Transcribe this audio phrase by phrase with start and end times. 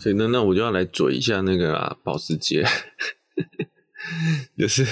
[0.00, 2.64] 所以那那我就要来嘴一下那个啊，保时捷，
[4.58, 4.84] 就是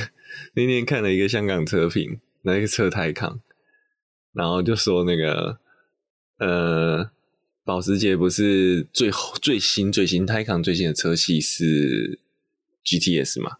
[0.55, 3.41] 那天看了一个香港车评，那个车泰康，
[4.33, 5.59] 然后就说那个
[6.39, 7.11] 呃，
[7.65, 9.11] 保时捷不是最
[9.41, 12.21] 最新最新泰康最新的车系是
[12.85, 13.57] GTS 嘛？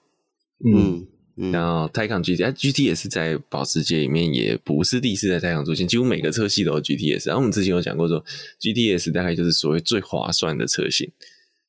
[0.65, 1.07] 嗯。
[1.53, 7.29] 然后，Taycan GT，啊，GTS 在保时捷里面也不是第一次在 Taycan 出现，几乎每个车系都有 GTS。
[7.29, 8.25] 然后我们之前有讲过说
[8.61, 11.09] ，GTS 大概就是所谓最划算的车型，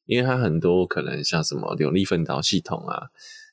[0.10, 3.10] 因为它很多可能像什么扭力分导系统啊，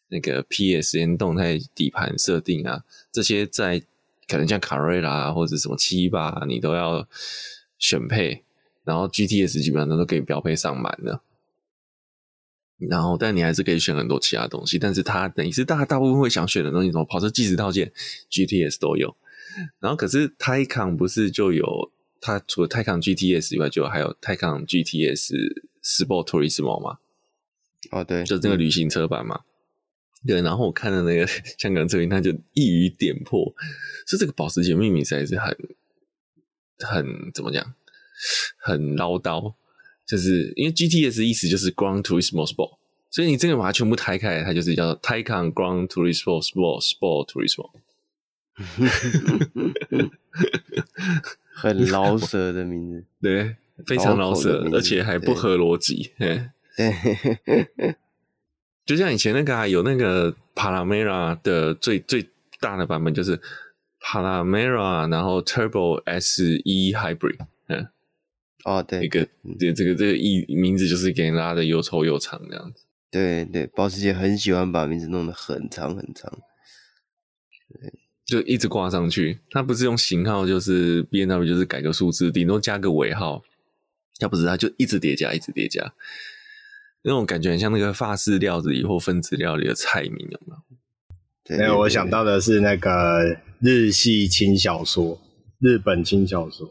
[0.09, 3.83] 那个 PSN 动态底盘设定啊，这些在
[4.27, 7.06] 可能像卡瑞拉或者什么七八，你都要
[7.78, 8.42] 选配，
[8.84, 11.20] 然后 GTS 基本上都可以标配上满的。
[12.78, 14.78] 然后，但你还是可以选很多其他东西。
[14.78, 17.92] 但是它等于是大大部分会想选的东西，什么跑车计时套件、
[18.30, 19.14] GTS 都有。
[19.78, 25.34] 然后，可是 Taycan 不是就有它除了 Taycan GTS 以外，就还有 Taycan GTS
[25.86, 26.98] Sport Turismo 嘛？
[27.92, 29.42] 哦，对，就是那个旅行车版嘛。
[30.24, 31.27] 嗯、对，然后我看的那个
[31.58, 33.55] 香港车评，他就一语点破，
[34.06, 35.56] 是这个保时捷命名实在是很
[36.80, 37.74] 很怎么讲，
[38.58, 39.55] 很唠叨。
[40.05, 42.77] 就是因为 GTS 意思就是 Ground Turismo Sport，
[43.11, 47.70] 所以你这个把它全部拆开来，它就是叫做 Taycan Gran Turismo Sport Sport Turismo，
[51.52, 56.12] 很老舍的名字， 对，非常老舍，而且还不合逻辑。
[56.19, 56.48] 对，
[58.86, 63.41] 就像以前那个啊，有那个 Panamera 的最最大的版本就是
[64.00, 67.88] Panamera，然后 Turbo SE Hybrid，嗯。
[68.64, 72.84] 哦，对，一个对这个这个一名字就是给人拉的又臭又长这样子。
[73.12, 76.28] 对对，保时捷很喜欢把名字弄得很长很长，
[77.72, 77.92] 对，
[78.24, 79.38] 就一直挂上去。
[79.50, 83.40] 它不是用型号，就是 B N W，就是改个数字，顶多加个尾号。
[84.20, 85.92] 要不是它就一直叠加，一直叠加，
[87.03, 91.58] 那种感觉很像那个发式料子或分子料理的菜名，有没有？
[91.58, 95.17] 没有，我想到的是那个日系轻小说，
[95.61, 96.68] 日本轻小说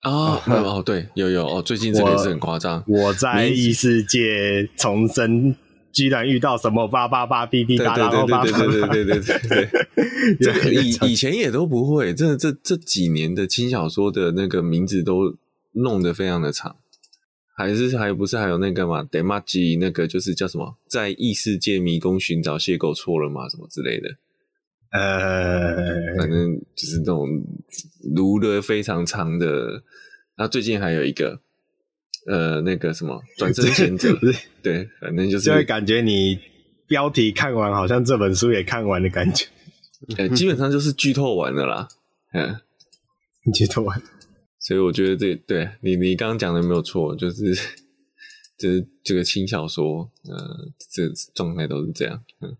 [0.00, 2.82] 啊，哦对，有有哦，最近这个也是很夸张。
[2.86, 5.54] 我在异世界重生，
[5.92, 9.68] 居然遇到什么八八八、哔哔哒哒、欧对，对对对对对
[10.38, 15.36] 对，这以以前也都不会，这这这几年的轻小说的那个名字都
[15.72, 16.76] 弄得非常的长。
[17.56, 23.48] 还是还不是还有那个嘛？Demagi 那个就是叫什么，在异世界迷宫寻找邂逅错了吗？
[23.48, 24.08] 什么之类的。
[24.90, 27.28] 呃，反正就是那种
[28.14, 29.82] 撸的非常长的。
[30.36, 31.40] 那最近还有一个，
[32.26, 34.16] 呃，那个什么转身前者，
[34.62, 36.38] 对，反正就是，就会感觉你
[36.86, 39.46] 标题看完，好像这本书也看完的感觉。
[40.16, 41.88] 呃， 基本上就是剧透完了啦，
[42.32, 42.56] 嗯，
[43.54, 44.00] 剧透完。
[44.66, 47.54] 所以我觉得这对你你刚刚讲的没有错，就是
[48.56, 51.02] 就是这个轻小说，呃，这
[51.34, 52.56] 状态都是这样，嗯。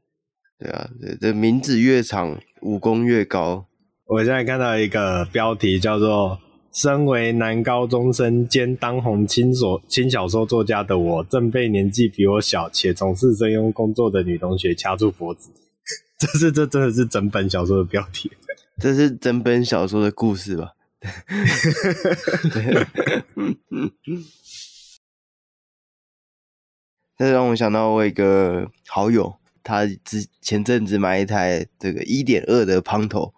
[0.58, 3.66] 对啊，对，这名字越长，武功越高。
[4.06, 6.38] 我现在看到一个标题叫做
[6.72, 15.50] “身为男高中生兼当红轻所轻小说作家的我，正被年纪比我小且从事声优工作的女同学掐住脖子”。
[16.20, 18.30] 这是这真的是整本小说的标题，
[18.78, 20.72] 这是整本小说的故事吧？
[27.16, 29.36] 这让我想到我一个好友。
[29.66, 33.32] 他之前阵子买一台这个一点二的胖头，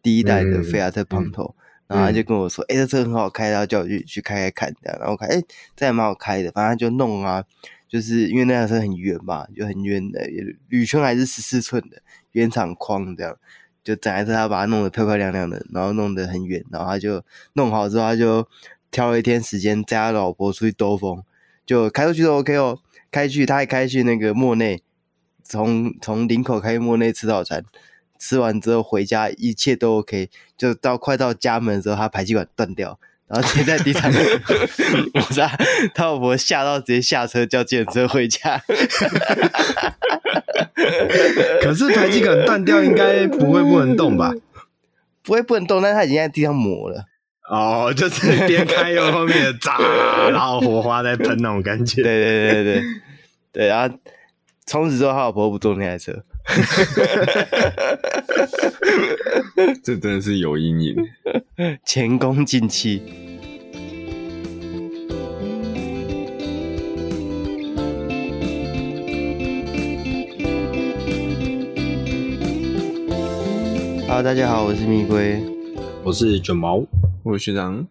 [0.00, 1.56] 第一代的菲亚特胖头，
[1.88, 5.42] 嗯、然后他就跟我说：“哎、嗯，这车很好开，然后叫我去去开开看。”这样，然后看，哎，
[5.74, 6.52] 这还蛮好开的。
[6.52, 7.44] 反正就弄啊，
[7.88, 10.24] 就是因为那辆车很圆嘛，就很圆的，
[10.68, 12.00] 铝圈还是十四寸的
[12.30, 13.36] 原厂框，这样
[13.84, 17.22] 就整一次他把它弄得漂漂亮亮的，然后弄得很远，然后他就
[17.54, 18.46] 弄好之后，他就
[18.90, 21.22] 挑了一天时间载他老婆出去兜风，
[21.66, 22.78] 就开出去都 OK 哦，
[23.10, 24.82] 开去他还开去那个莫内。
[25.44, 27.64] 从从林口开去莫内吃早餐，
[28.18, 32.98] 吃完之后回家一切都 OK，就到快到家门的时候，他排气管断掉，
[33.32, 34.12] 然后贴在地上，
[35.14, 35.48] 我操，
[35.94, 38.62] 他老婆吓到直接下车叫计程车回家。
[41.62, 44.32] 可是排气管断掉应该不会不能动吧？
[45.22, 47.06] 不会不能动，但是他已经在地上磨了。
[47.48, 49.78] 哦，就是边开又后面的炸，
[50.30, 52.02] 然后火花在喷那种感觉。
[52.02, 52.82] 对对对对
[53.52, 53.96] 对，然后。
[54.64, 56.22] 从此之后，他老婆不坐那台车，
[59.82, 60.96] 这真的是有阴影，
[61.84, 63.02] 前功尽弃。
[74.06, 75.42] Hello，大家好，我是蜜龟，
[76.04, 76.84] 我是卷毛，
[77.22, 77.86] 我是学长。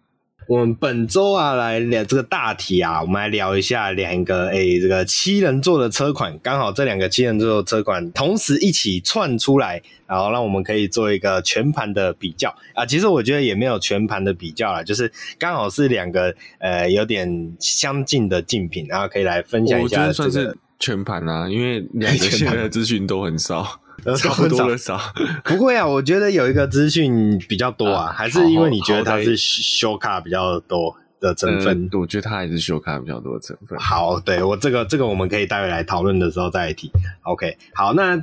[0.48, 12.84] 我们本周啊，来聊这个大题啊，我们来聊一下两个诶、欸，这个七人座的车款，刚好这两个七人座的车款同时一起窜出来，然后让我们可以做一个全盘的比较啊。
[12.84, 20.02] 其实我觉得也没有全盘的比较啦，就是刚好是两个呃有点相近的竞品，然后可以来分享一下、这个。
[20.02, 23.80] 我觉得算是全盘啊，因为两个 现在的资讯都很少。
[24.16, 24.98] 差不多的少，
[25.44, 31.88] 不会啊，我觉得有一个资讯比较多啊，啊还是因为你觉得它是修卡比较多的成分？
[31.92, 33.78] 呃、我觉得它还是修卡比较多的成分。
[33.78, 36.90] 好，对我这个这个我们可以待会来讨论的时候再来提。
[37.22, 38.16] OK，好，那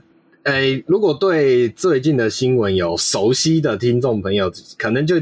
[0.43, 5.15] 诶、欸，如果对最近的新闻有熟悉的听众朋友，可能就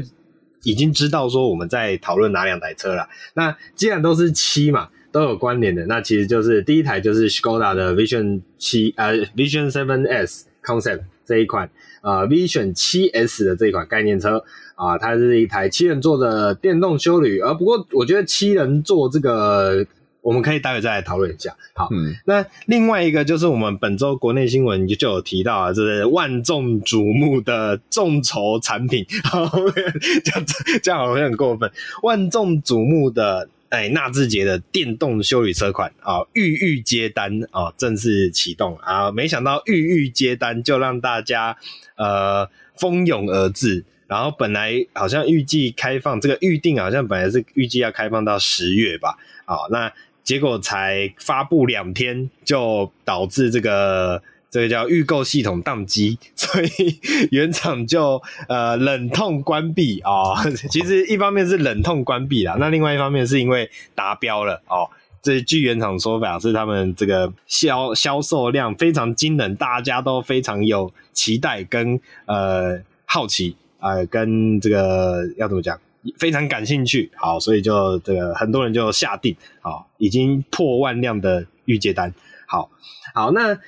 [0.62, 3.08] 已经知道说我们在讨论哪两台车了。
[3.34, 4.88] 那既然都是七嘛。
[5.10, 11.70] 都有关联的，那其实就是第一台就是 Skoda 的 Vision 七呃 Vision Seven S Concept 这一款
[12.02, 14.44] 呃 Vision 七 S 的这一款概念车
[14.74, 19.86] 啊、呃，它是一台七人座的电动修旅，而、呃、不过我觉得七人座这个
[20.20, 21.56] 我们可以待会再来讨论一下。
[21.74, 29.48] 好，嗯，那另外一个就是我们本周国内新闻就有提到啊，就是万众瞩目的众筹产品，好
[30.22, 30.46] 这样
[30.82, 31.70] 这样好像很过分，
[32.02, 33.48] 万众瞩目的。
[33.70, 39.10] 哎，纳智捷的电动休旅车款啊，预预接单啊，正式启动啊！
[39.10, 41.56] 没想到预预接单就让大家
[41.96, 49.92] 呃蜂拥而至，然后本来好像预计开放这个预定，好像本来是预计要开放到十月吧，啊，那
[50.24, 54.22] 结果才发布两天就导致这个。
[54.50, 56.98] 这个叫预购系统宕机，所以
[57.30, 64.88] 原厂就呃冷痛关闭啊、 其实一方面是冷痛关闭啦，那另外一方面是因为达标了哦。
[65.20, 75.78] 这据原厂说法是他们这个销销售量非常惊人，大家都非常有期待跟呃好奇呃跟这个要怎么讲，
[76.16, 77.10] 非常感兴趣。
[77.16, 82.14] 好，所以就这个很多人就下定，好，已经破万辆的预接单。
[82.46, 82.70] 好，
[83.12, 83.58] 好那。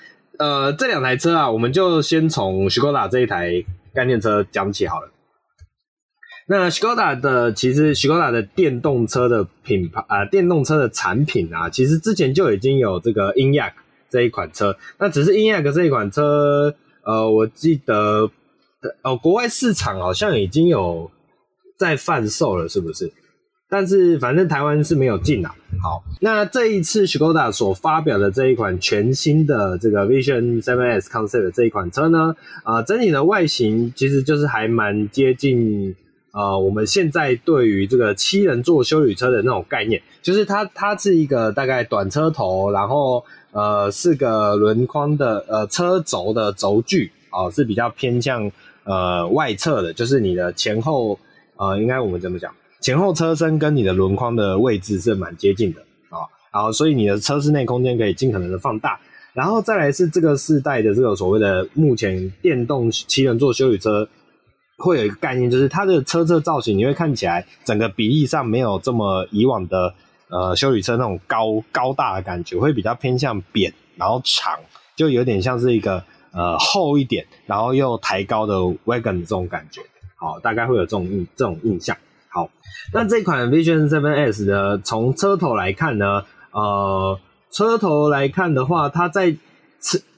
[0.40, 5.10] 呃，这两台车啊，我们就先从 Skoda 这一台概念车讲起好了。
[6.48, 13.72] 那 Skoda 的其实 Skoda 的电动车的品牌啊、电动车的产品啊，其实之前就已经有这个 Enyaq
[14.08, 14.78] 这一款车。
[14.98, 18.30] 那只是 Enyaq 这一款车，呃，我记得
[19.02, 21.10] 呃，国外市场好像已经有
[21.78, 23.12] 在贩售了，是不是？
[23.70, 25.54] 但是反正台湾是没有进啊。
[25.82, 35.96] 好，那这一次 Skoda 所发表的这一款全新的这个 Vision 7S Concept 的这一款车呢，啊、呃，整体的外形其实就是还蛮接近
[36.32, 48.50] 呃我们现在对于这个七人座休旅车的那种概念，就是它它是一个大概短车头，然后呃四个轮框的呃车轴的轴距啊、呃、是比较偏向
[48.84, 51.18] 呃外侧的，就是你的前后
[51.56, 52.52] 呃应该我们怎么讲？
[52.80, 58.98] 前后车身跟你的轮框的位置是蛮接近的啊，然后所以你的车室内空间可以尽可能的放大，
[59.34, 64.08] 然后再来是这个世代的这个所谓的目前电动七人座休旅车，
[64.78, 69.94] 会有一个概念，就是它的车侧造型你会看起来整个比例上没有这么以往的
[70.28, 74.58] 呃休旅车那种高高大的感觉，会比较偏向扁，然后长，
[74.96, 78.54] 就有点像是一个呃厚一点，然后又抬高的
[78.86, 79.82] wagon 的这种感觉，
[80.16, 81.94] 好，大概会有这种印这种印象。
[82.32, 82.48] 好，
[82.92, 87.18] 那这款 Vision Seven S 的从车头来看呢，呃，
[87.50, 89.34] 车头来看的话，它在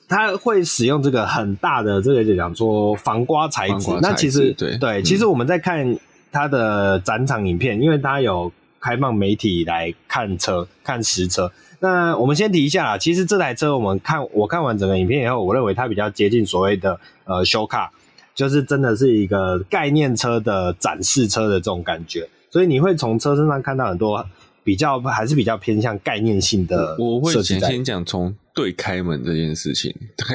[0.06, 3.80] 它会使用这个很大的这个就讲说防刮材质。
[3.80, 5.96] 材质那其实对对、嗯，其实我们在看
[6.30, 11.50] 它的展场影片，因为它有开放媒体来看车看实车。
[11.80, 17.90] 那我们先提一下啦，其实这台车我们看我看完整个影片以后，我认为它比较接近所谓的呃修卡。
[18.34, 24.24] 就是真的是一个概念车的展示车的这种感觉，所以你会从车身上看到很多
[24.64, 26.96] 比较还是比较偏向概念性的。
[26.98, 29.94] 我会先先讲从对开门这件事情，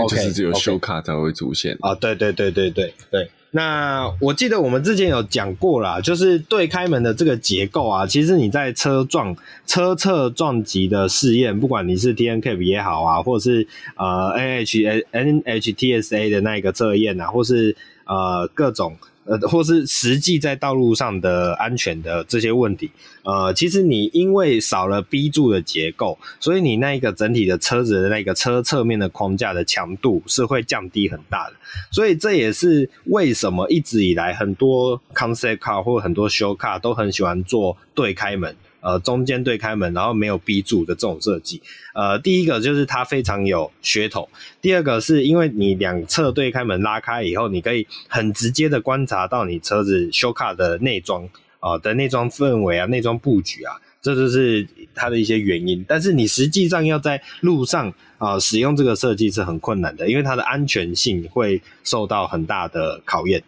[0.09, 1.77] 就是只有修卡才会出现。
[1.81, 1.95] 啊、okay, okay.
[1.95, 3.31] 哦，对对对对对对。
[3.51, 9.35] 那我记得我们之前有讲过啦，就是对开门的这个结构啊，其实你在车撞
[9.65, 17.75] 车侧撞击的试验，不管你是 T N K 也好啊，或是呃 N H N H T S A 的那个测验啊，或是
[18.05, 18.97] 呃各种。
[19.27, 22.89] 呃，或是实际在道路上的安全的这些问题，
[23.23, 31.55] 呃，其实你因为少了 B 柱的结构，所以你那个整体的车子的那个车侧面的框架的强度是会降低很大的，
[31.91, 38.55] 所以这也是为什么一直以来很多 concept car 或很多 show car 都很喜欢做对开门。
[38.79, 41.61] 呃，中间对开门，然后没有 B 柱的这种设计。
[41.93, 44.29] 呃，第一个就是它非常有噱头，
[44.61, 51.27] 第二个是因为你两侧对开门拉开以后，你可以很直接的观察到你车子修卡的内装
[51.59, 55.83] 啊的内装氛围啊、内装布局啊，这就是它的一些原因。
[55.87, 63.43] 但是你实际上要在路上啊使用这个设计是很困难的，因为它的安全性会受到很大的考验。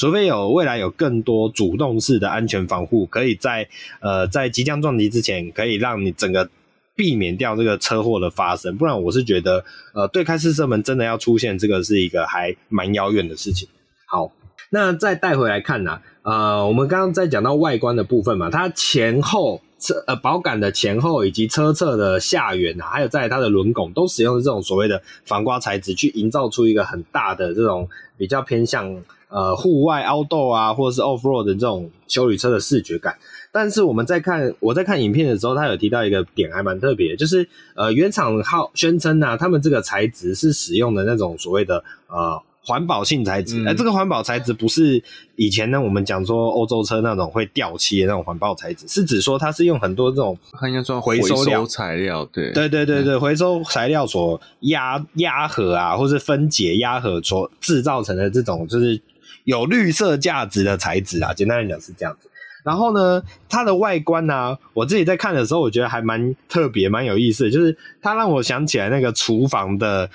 [0.00, 3.68] 除非有未来有更多主动式的安全防护，可以在
[4.00, 6.48] 呃在即将撞击之前，可以让你整个。
[6.96, 9.64] 避免掉这个车祸的发生，不然我是觉得，
[9.94, 13.66] 呃，对开式车门真的要出现这个是一个还蛮遥远的事情。
[14.06, 14.30] 好，
[14.68, 27.88] 那再带回来看呢、呃，我们刚刚在讲到外观的部分嘛，它前后车呃保杆的前后以及车侧的下缘啊，还有在它的轮拱都使用这种所谓的防刮材质，去营造出一个很大的这种
[28.18, 33.16] 比较偏向呃户外 outdoor 啊，或者是 off road 的这种修理车的视觉感。
[33.52, 45.02] 但是我们在看我在看影片的时候，他有提到一个点还蛮特别，就是呃原厂号宣称呢，他们这个材质是使用的那种所谓的呃环保性材质，哎、嗯，这个环保材质不是
[45.34, 52.52] 以前呢我们讲说欧洲车那种会掉漆的那种环保材质，是指说它是用很多这种它应该说回收料材料，对。
[52.52, 59.00] 对对对对，回收材料所压压合啊，或是分解压合所制造成的这种就是
[59.44, 62.28] 有绿色价值的材质啊，简单来讲是这样子。
[62.62, 70.10] 然后呢，它的外观呢、我自己在看的时候，我觉得还蛮特别、蛮有意思的，就是它让我想起来那个厨房的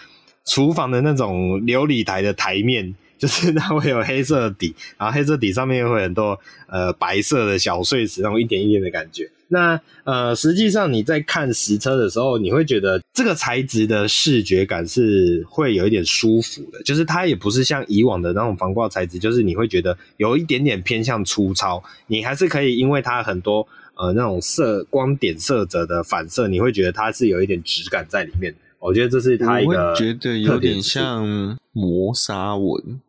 [0.46, 2.96] 厨房的那种琉璃台的台面。
[3.18, 9.32] 就是它会有黑色的底，然后黑色底上面会很多呃白色的小碎石，那种一点一点的感觉。
[9.48, 28.54] 那呃，实际上你在看实车的时候，你会觉得这个材质的视觉感是会有一点舒服的，就是它也不是像以往的那种防刮材质，就是你会觉得有一点点偏向粗糙，你还是可以因为它很多呃那种色光点色泽的反射，你会觉得它是有一点质感在里面。
[28.80, 33.00] 我觉得这是它一个，觉得有点像磨砂纹。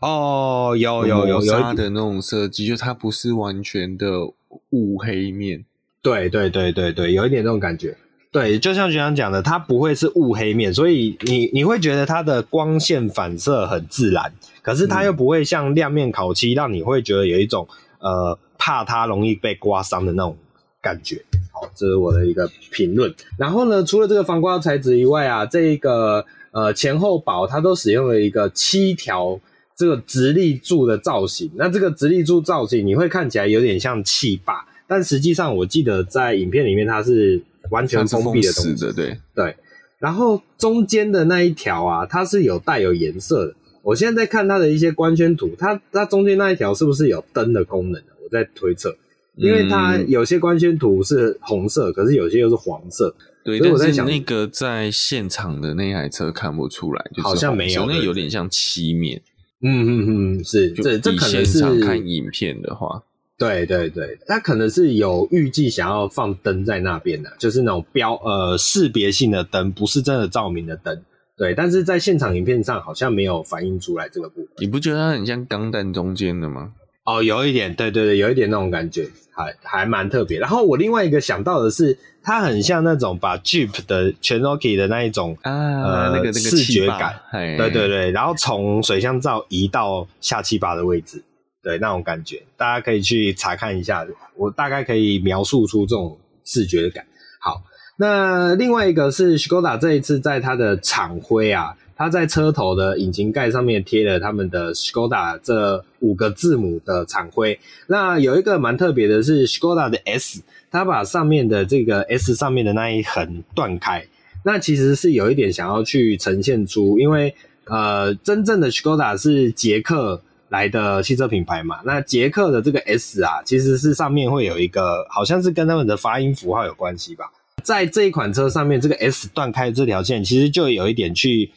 [0.00, 4.26] 哦，有有有有它的那种设计，就它不是完全的
[4.70, 5.64] 雾黑面。
[6.02, 7.96] 对对对对对，有一点这种感觉。
[8.30, 14.32] 对，就像学长讲的，它不会是雾黑面，所以你你会觉得它的光线反射很自然，
[14.62, 17.68] 可是它又不会像亮面烤漆，让你会觉得有一种
[18.00, 20.36] 呃怕它容易被刮伤的那种
[20.80, 21.22] 感觉。
[21.52, 23.14] 好，这是我的一个评论。
[23.38, 29.38] 然后呢，除了这个防刮材质以外啊，这一个呃前后保它都使用了一个七条。
[29.74, 39.56] 这个直立柱的造型，那这个直立柱造型你会看起来有点像气坝，但实际上我记得在影片里面它是完全封闭的东西，对对。
[39.98, 43.54] 然后中间的那一条啊，它是有带有颜色的。
[43.82, 48.02] 我现在在看它的一些光圈图，它它中间那一条是不是有灯的功能？
[48.22, 48.94] 我在推测，
[49.36, 53.14] 因为它有些光圈图是红色，可是有些又是黄色。
[53.42, 59.22] 对，所以我在想，那个在现场的那台车看不出来，就是、好像没有，那有点像漆面。
[59.64, 63.02] 嗯嗯嗯，是这这可能是看影片的话，
[63.42, 71.02] 对对对，他可能是有预计想要放灯在那边的，就是那种标呃识别性的灯，不是真的照明的灯。
[71.36, 74.48] 对，但是在现场影片上好像没有反映出来这个部分。
[74.58, 76.72] 你不觉得它很像钢弹中间的吗？
[77.04, 80.38] 哦，有一点，对对对，有一点那种感觉，还还蛮特别。
[80.38, 88.12] 然后我另外一个想到的是，它很像那种把 Jeep 的 Cherokee 的那一种啊，呃、那个那个视觉感，对对对。
[88.12, 91.24] 然后从水箱罩移到下气阀的位置，
[91.62, 94.06] 对那种感觉，大家可以去查看一下。
[94.36, 97.06] 我大概可以描述出这种视觉感。
[97.38, 97.62] 好，
[97.96, 101.76] 那另外一个是 Skoda 这一次在它的厂徽啊。
[101.94, 107.60] 它在车头的引擎盖上面贴了他们的 Skoda 这五个字母的厂徽。
[107.86, 114.04] 那有一个蛮特别的是 Skoda 的 S，它把上面的这个 S 上面的那一横断开。
[114.42, 117.32] 那其实是有一点想要去呈现出，因为
[117.66, 120.20] 呃，真正的 Skoda 是捷克
[120.52, 121.80] 来的汽车品牌嘛。
[121.82, 127.24] 那捷克的这个 S 啊，其实是上面会有一个，好像是跟他们的发音符号有关系吧。
[127.64, 131.50] 在这一款车上面，这个 S 断开这条线，其实就有一点去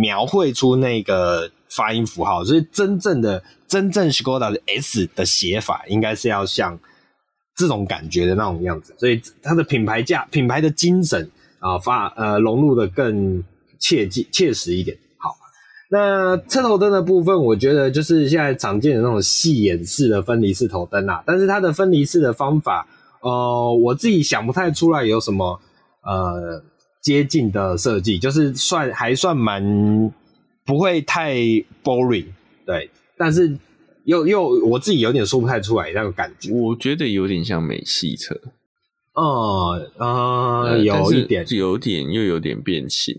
[0.00, 2.44] 描绘出那个发音符号。
[2.44, 6.78] 所以真正的真正 Skoda 的 S 的写法，应该是要像
[7.56, 8.94] 这种感觉的那种样子。
[8.96, 13.42] 所以它的品牌价、品牌的精神啊，发呃融入的更
[13.80, 14.96] 切记切实一点。
[15.90, 22.86] 好，那车头灯的部分，我觉得就是现在常见的那种细眼式的分离式头灯啊，但是它的分离式的方法。
[23.22, 25.60] 呃，我自己想不太出来有什么
[26.02, 26.62] 呃
[27.00, 30.12] 接近的设计，就是算还算蛮
[30.64, 31.34] 不会太
[31.82, 32.26] boring，
[32.64, 33.58] 对，但是
[34.04, 36.52] 又又我自己有点说不太出来那个感觉。
[36.52, 38.38] 我觉得有点像美系车，
[39.14, 43.18] 呃呃，有一点，有点又有点变形，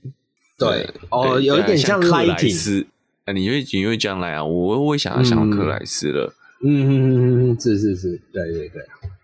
[0.57, 2.85] 对，哦，有一点像克莱斯，
[3.25, 6.33] 啊，你会你会将来啊，我我也想要想到克莱斯了。
[6.63, 8.81] 嗯嗯嗯嗯，是是是，对对对，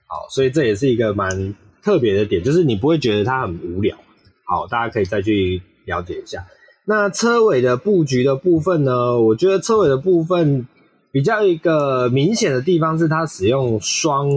[0.08, 3.98] 好，所以这也是一个蛮特别的点，就是你不会觉得它很无聊。
[4.46, 6.46] 好，大家可以再去了解一下。
[6.86, 9.20] 那车尾的布局的部分呢？
[9.20, 10.68] 我觉得车尾的部分
[11.12, 14.30] 比较一个明显的地方是它使用双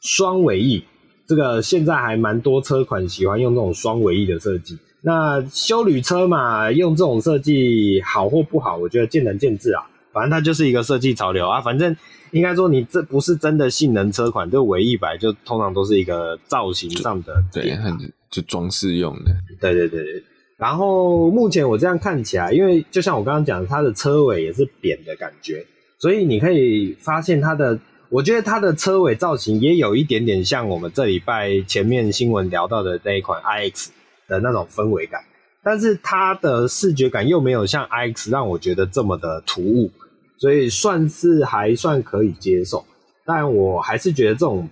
[0.00, 0.84] 双尾翼，
[1.26, 4.78] 这个现在还蛮多车款喜欢用这种双尾翼的设计。
[5.06, 9.84] 那修旅车嘛，用这种设计好或不好，我觉得见仁见智啊。
[10.14, 11.60] 反正它就是一个设计潮流啊。
[11.60, 11.94] 反正
[12.30, 19.36] 应该说，你这不是真的性能车款，这尾翼摆就通常都是一个造型上的点，对，就装饰用的。
[19.60, 20.24] 对对对对。
[20.56, 25.66] 然后目前我这样看起来，因为就像我刚刚讲的，它的车尾也是扁的感觉，
[25.98, 33.88] 所以你可以发现它的，我觉得它的车尾造型也有一点点像我们这礼拜前面新闻聊到的那一款 iX。
[34.28, 35.20] 的那种氛围感，
[35.62, 39.90] 但是它的视觉感又没有像 iX 让我觉得这么的突兀，
[40.38, 42.84] 所以算是还算可以接受。
[43.26, 44.68] 但我还是觉得这种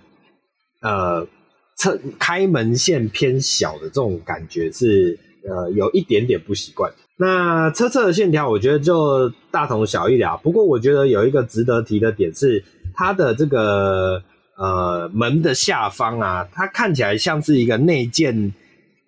[0.81, 1.27] 呃
[1.75, 5.17] 侧开门线偏小的这种感觉是
[5.47, 6.91] 呃有一点点不习惯。
[7.17, 10.35] 那车侧的线条我觉得就大同小异啦。
[10.37, 14.21] 不过我觉得有一个值得提的点是它的这个
[14.57, 18.53] 呃门的下方啊，它看起来像是一个内建。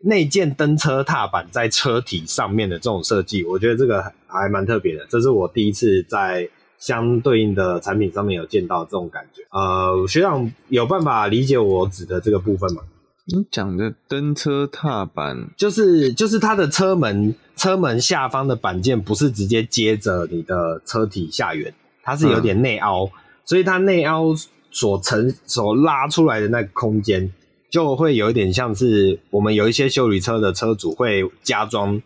[0.05, 5.03] 内建登车踏板在车体上面的这种设计，我觉得这个还蛮特别的。
[5.09, 6.47] 这是我第一次在
[6.77, 9.41] 相对应的产品上面有见到这种感觉。
[9.49, 12.83] 呃，学长有办法理解我指的这个部分吗？
[13.25, 23.11] 你讲的登车踏板，就是就是它的车门车门下方的板件不是直接接着你的车体下缘，它是有点内凹，嗯、
[23.43, 24.35] 所以它内凹
[24.69, 27.33] 所承所拉出来的那个空间。
[27.69, 32.01] 就会有一点像是我们有一些修理车的车主会加装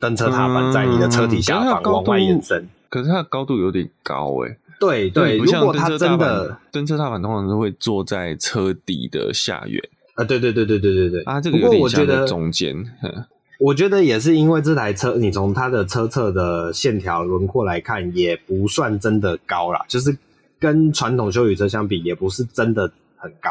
[0.00, 4.58] 登车踏板在你的车体下方往外延伸，可是它的高度有点高哎、欸。
[4.80, 9.80] 对对，如果它真的登车踏板通常都会坐在车底的下缘
[10.14, 12.84] 啊，对对对对对对对啊，这个有点像在中间。
[13.60, 20.14] 我觉得也是因为这台车，你从它的车侧的线条轮廓来看，也不算真的高啦，就是
[20.58, 23.50] 跟传统修理车相比，也不是真的很高。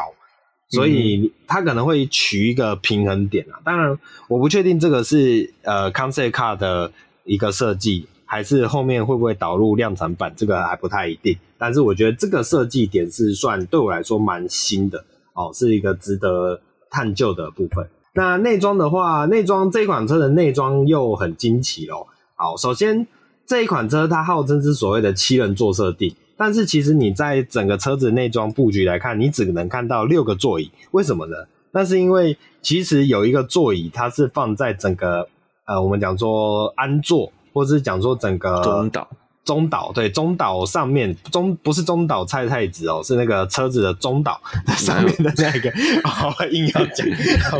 [0.74, 6.90] 所以它可能会取一个平衡点啊，当然我不确定这个是呃 concept car 的
[7.24, 11.36] 一个设计，还是后面会不会导入量产版，这个还不太一定。
[11.58, 16.60] 但是我觉得这个设计点是算对我来说蛮新的哦，是一个值得
[16.90, 17.88] 探究的部分。
[18.12, 22.06] 那内装的话，内装这款车的内装又很惊奇哦。
[22.36, 23.06] 好，首先
[23.46, 26.14] 这一款车它号称是所谓的七人座设定。
[26.36, 31.36] 但是其实你在整个车子内装布局来看，你只能看到六个座椅，为什么呢？
[31.70, 35.28] 那是因为其实有一个座椅，它是放在整个
[35.66, 39.08] 呃，我们讲说安座，或者是讲说整个中岛，
[39.44, 44.40] 中岛对中岛上面中不是中岛菜菜子哦，是那个车子的中岛
[44.76, 45.72] 上面的那个，
[46.08, 47.06] 好硬要讲，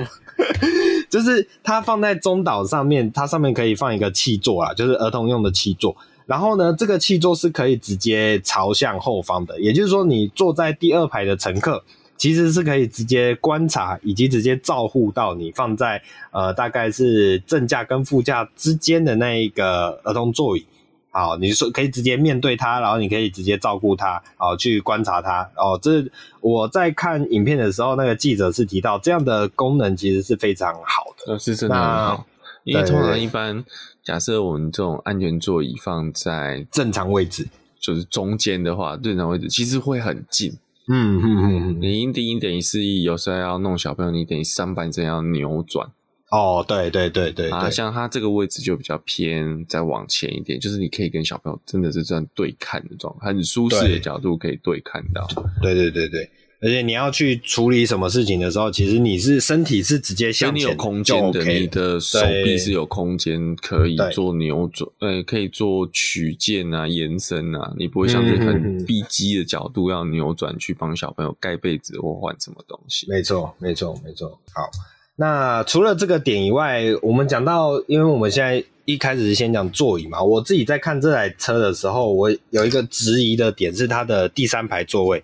[1.10, 5.96] 就是它放在中岛上面，它上面可以放一个气座啊，就是儿童用的气座。
[6.26, 11.82] 然后呢，这个气座是可以直接朝向后方的，也就是说，你坐在第二排的乘客
[12.16, 20.64] 其实是可以直接观察以及直接照护到你放在呃大概是正驾跟副驾之间的那一个儿童座椅。
[21.10, 25.48] 好，你说可以直接面对他，然后你可以直接照顾他，好去观察他。
[25.56, 26.04] 哦，这
[26.40, 32.26] 我在看影片的时候，那个记者是提到这样的功能其实是非常好的，是真的很好，
[32.64, 33.64] 因为通常一般。
[34.03, 37.48] 假设我们这种安全座椅放在正常位置，
[37.81, 40.53] 就是中间的话，正常位置其实会很近。
[40.88, 45.90] 嗯嗯嗯，你一定等于示意，有时候要弄小朋友，你等于上半身要扭转。
[46.31, 55.27] 哦，对对对对，对，啊，像它这个位置就比较偏再往前一点，就是你可以跟小朋友真的是这样对看的状态，很舒适的角度可以对看到。
[55.62, 56.29] 对对对对。
[56.64, 73.07] 而且你要去处理什么事情的时候，其实你是身体是直接向前，你有空间的，你的手臂是有空间可以做扭转，呃，可以做取件啊、延伸啊，你不会像是很逼机的角度要扭转去帮小朋友盖被子或换什么东西。
[73.11, 74.31] 没错，没错，没错。
[74.55, 74.70] 好，
[75.16, 85.22] 那除了这个点以外，我们讲到，因为我们现在一开始是先讲座椅嘛，我自己在看这台车的时候，我有一个质疑的点是它的第三排座位。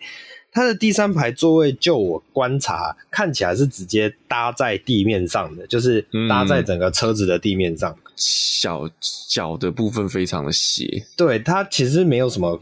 [0.53, 8.91] 它的第三排座位，就我观察，看起来是直接搭在地面上的，就是搭在整个车子的地面上，嗯、小
[9.29, 11.05] 脚的部分非常的斜。
[11.17, 12.61] 对，它其实没有什么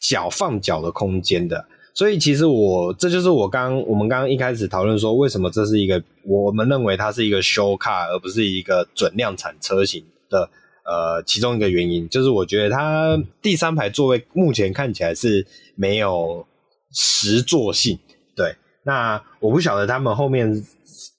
[0.00, 10.48] 脚放脚的空间的，所以其实我这就是我刚我们刚刚一开始讨论说，为什么这是一个我们认为它是一个 show car，而不是一个准量产车型的
[10.84, 16.46] 呃其中一个原因，就是我觉得它第三排座位目前看起来是没有
[16.94, 17.98] 实作性。
[18.34, 20.64] 对，那我不晓得他们后面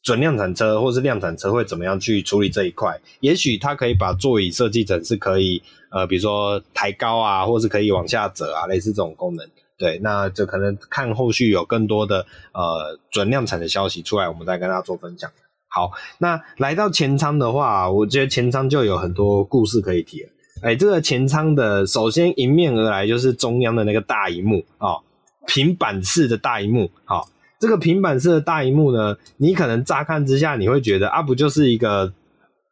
[0.02, 3.00] 准量产车或是量产车会怎么样去处理这一块。
[3.20, 5.62] 也许它可以把座椅设计成是可以
[5.92, 9.48] 呃，比如说抬高啊，或是可以往下折啊，类似这种功能。
[9.78, 15.30] 对，那就可能看后续有更多的呃准量产的消息出来，我们再跟大家做分享。
[15.68, 20.30] 好，那来到前舱的话，我觉得前舱就有很多故事可以提了。
[20.62, 25.04] 哎，这个前舱的首先迎面而来就是中央的那个大萤幕啊、哦，
[25.48, 26.92] 平板式的大萤幕。
[27.06, 27.28] 好、哦，
[27.60, 32.14] 这个平板式的大荧幕呢，你可能乍看之下你会觉得啊，不就是一个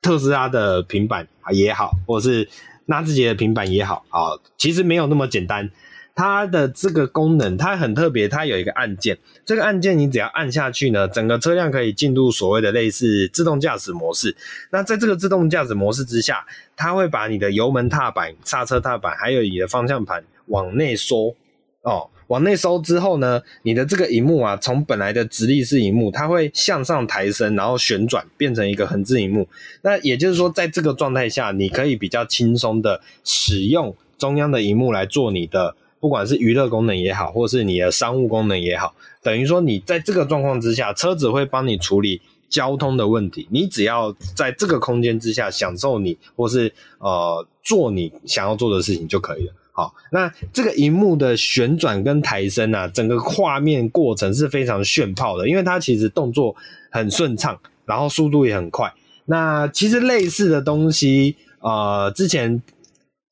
[0.02, 2.48] 特斯拉的平板也好，或是
[2.86, 5.70] 纳智捷的平板也好啊、其实没有那么简单。
[6.16, 9.18] 它的这个功能，它很特别，它有一个按键。
[9.44, 14.36] 这个按键你只要按下去呢，整个车辆可以进入所谓的类似自动驾驶模式。
[14.70, 21.36] 那在这个自动驾驶模式之下，它会把你的油门踏板、刹车踏板，还有你的方向盘往内缩。
[21.82, 29.48] 哦，往内收之后呢，你的这个荧幕啊，从本来的直立式荧幕，它会向上抬升，然后旋转变成一个横置荧幕。
[29.84, 35.76] 那也就是说，在这个状态下，你可以比较轻松的使用中央的荧幕来做你的。
[36.00, 42.20] 不管是娱乐功能也好，或是你的商务功能也好，等于说你在这个状况之下，车子会帮你处理
[42.50, 43.48] 交通的问题。
[43.52, 49.54] 你只要在这个空间之下享受你，或是呃做你想要做的事情就可以了。
[49.74, 56.56] 好，那这个荧幕的旋转跟抬升啊，整个画面过程是非常炫炮的，因为它其实动作
[56.90, 58.94] 很顺畅，然后速度也很快。
[59.26, 62.62] 那其实类似的东西，呃，之前。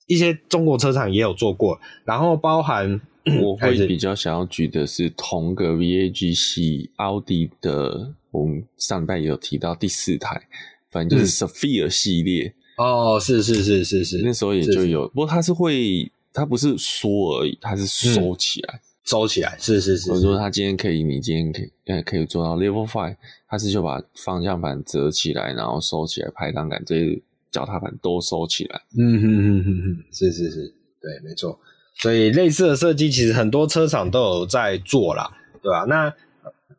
[0.07, 2.99] 一些中国车厂也有做过，然后包含
[3.41, 10.49] 我会比较想要举的是同个 VAG 系奥迪的，我们上代也有提到第四台，
[10.89, 23.15] 反正就是 Sophia 系列、嗯、哦，是是是是是，那时候也就有，不过它是会，它不是缩而已，它是收起来，嗯、收起来，是是是，我说它今天可以，你今天可以，呃，可以做到 Level Five，
[23.47, 27.21] 它是就把方向盘折起来，然后收起来，排档杆这些。
[27.51, 31.59] 脚踏板都收起来，嗯哼哼哼哼，是是是，对，没错。
[31.95, 35.29] 所以类似的设计，其实很多车厂都有在做啦，
[35.61, 35.83] 对吧？
[35.85, 36.07] 那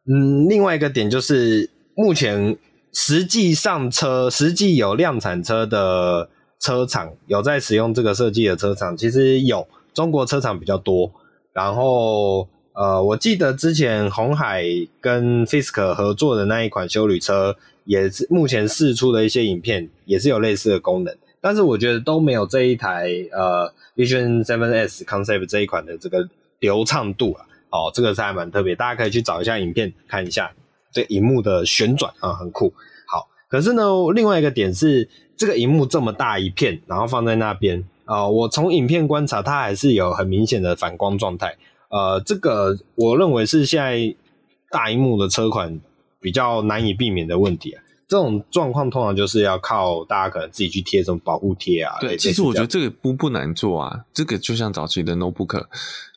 [0.06, 2.56] 嗯，另外一个点就是，目前
[2.90, 6.30] 实际上车、实际有量产车的
[6.62, 11.12] 车厂有在使用这个设计的车厂，其实有中国车厂比较多。
[11.52, 14.64] 然后呃，我记得之前红海
[14.98, 17.54] 跟 Fisker 合作的那一款休旅车。
[17.84, 26.28] 也是目前试出的一些影片，也是有类似的功能，但是我觉得都没有这一台呃 Vision 7S Concept 这一款的这个
[26.60, 27.44] 流畅度啊。
[27.70, 30.52] 哦，这个是还蛮特别，大家可以去找一下影片看一下，
[30.92, 32.72] 这荧幕的旋转啊，很酷。
[33.52, 33.82] 好，可是呢，
[34.14, 41.56] 另外一个点是，这个荧幕这么大一片，然后放在那边啊，我从影片观察，它还是有很明显的反光状态。
[41.90, 44.16] 呃，这个我认为是现在
[44.70, 45.80] 大荧幕的车款。
[46.22, 51.96] 比较难以避免的问题啊，这种状况通常就是要靠大家可能自己去贴什么保护贴啊。
[52.00, 55.64] 对，其实我觉得这个不不难做啊，这个就像早期的 notebook，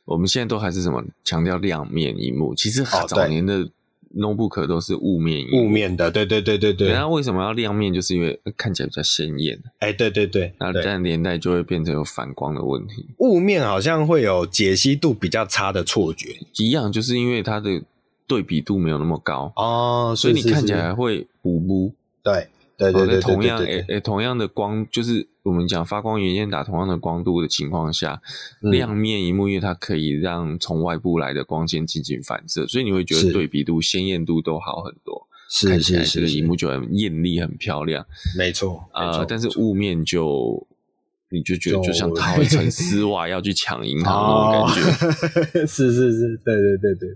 [0.05, 3.67] 我们现在都还是什么强调亮面荧幕，其实早年的
[4.15, 6.93] notebook 都是雾面，雾面的，对对对对对。
[6.93, 7.93] 那为什么要亮面？
[7.93, 9.61] 就是因为看起来比较鲜艳。
[9.79, 13.05] 哎，对对对，那这样年代就会变成有反光的问题。
[13.19, 17.81] 雾面好像会有解析度比较差的错觉，一样就是因为它的。
[18.27, 21.93] 对比度没有那么高哦，所以你看起来会糊糊。
[22.23, 22.47] 对
[22.77, 28.21] 对对对，同样诶诶，同样的光，就是我们讲发光元件打同样的光度的情况下，
[28.61, 35.27] 嗯、亮面荧幕因为它可以让从外部来的光线进行反射，所以你会觉得对比度、鲜艳度都好很多。
[35.47, 38.03] 是看起来这个萤幕就很艳丽、很漂亮。
[38.35, 40.67] 没错啊、呃，但是雾面就
[41.29, 45.59] 你就觉得就像套一层 丝袜要去抢银行那种感觉。
[45.67, 47.09] 是、是是是，对对对对。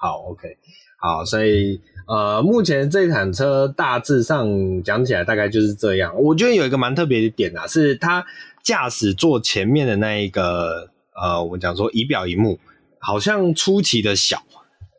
[0.00, 0.56] 好，OK，
[1.00, 6.14] 好，所以呃，目前这台车大致上讲起来大概就是这样。
[6.20, 8.24] 我觉得有一个蛮特别的点啊，是它
[8.62, 12.58] 驾驶座前面的那一个呃，我们讲说仪表荧幕
[12.98, 14.42] 好像出奇的小。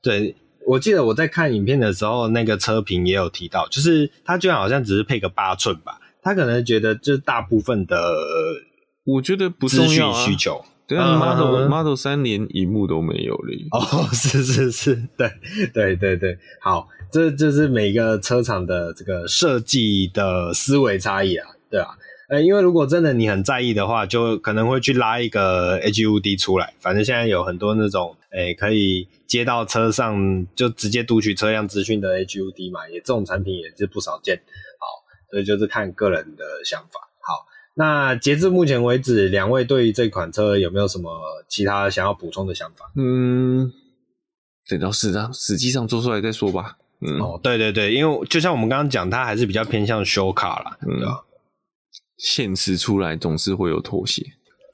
[0.01, 0.35] 对，
[0.67, 7.97] 我记得我在看影片的时候，那个车评也有提到，就是它居然好像只是配个八寸吧，他可能觉得就是大部分的，
[9.03, 10.63] 我觉得不重要需求。
[10.87, 13.53] 对啊，Model Model 3连荧幕都没有了。
[13.71, 15.31] 哦， 是是是，对
[15.73, 21.97] 对对对，好，这就是每个车厂的这个设计的思维差异啊，对啊，
[22.29, 26.73] 呃，因为如果真的你很在意的话，就可能会去拉一个 HUD 出来。
[26.79, 34.39] 反正现在有很多那种，诶，可以接到车上就直接读取车辆资讯的 HUD 嘛，也这种产品也是不少见。
[34.79, 37.04] 好，所以就是看个人的想法。
[37.77, 37.85] 好。
[37.85, 41.11] 那截至目前为止，两位对于这款车有没有什么
[41.49, 42.89] 其他想要补充的想法？
[42.95, 43.71] 嗯，
[44.69, 46.77] 等到实际实际上做出来再说吧。
[47.01, 51.21] 嗯，哦，对对对，因为就像我们刚刚讲，它还是比较偏向 show car 啦，嗯、对吧？
[52.17, 54.23] 现实出来总是会有妥协。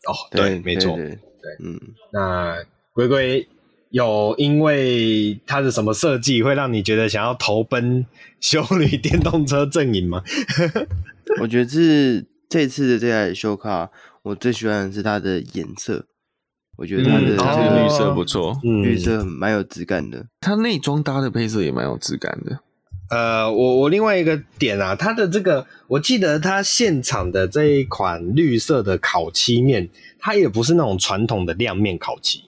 [0.08, 1.18] 哦，对，对没错，对，
[1.64, 1.80] 嗯，
[2.14, 3.48] 那龟龟
[3.90, 8.06] 有因为它的什么设计会让你觉得想要投奔
[8.40, 10.24] 修理电动车阵营吗？
[11.42, 12.28] 我觉得是。
[12.52, 13.90] 这次的这台修卡，
[14.24, 16.06] 我最喜欢的是它的颜色，
[16.76, 20.26] 我觉得它的这个绿色不错，嗯，绿色蛮有质感的。
[20.42, 22.60] 它内装搭的配色也蛮有质感的。
[23.10, 29.88] 呃，我我另外一个点啊，它的这个，我记得它现场的这一款绿色的烤漆面，
[30.20, 32.42] 它也不是那种传统的亮面烤漆，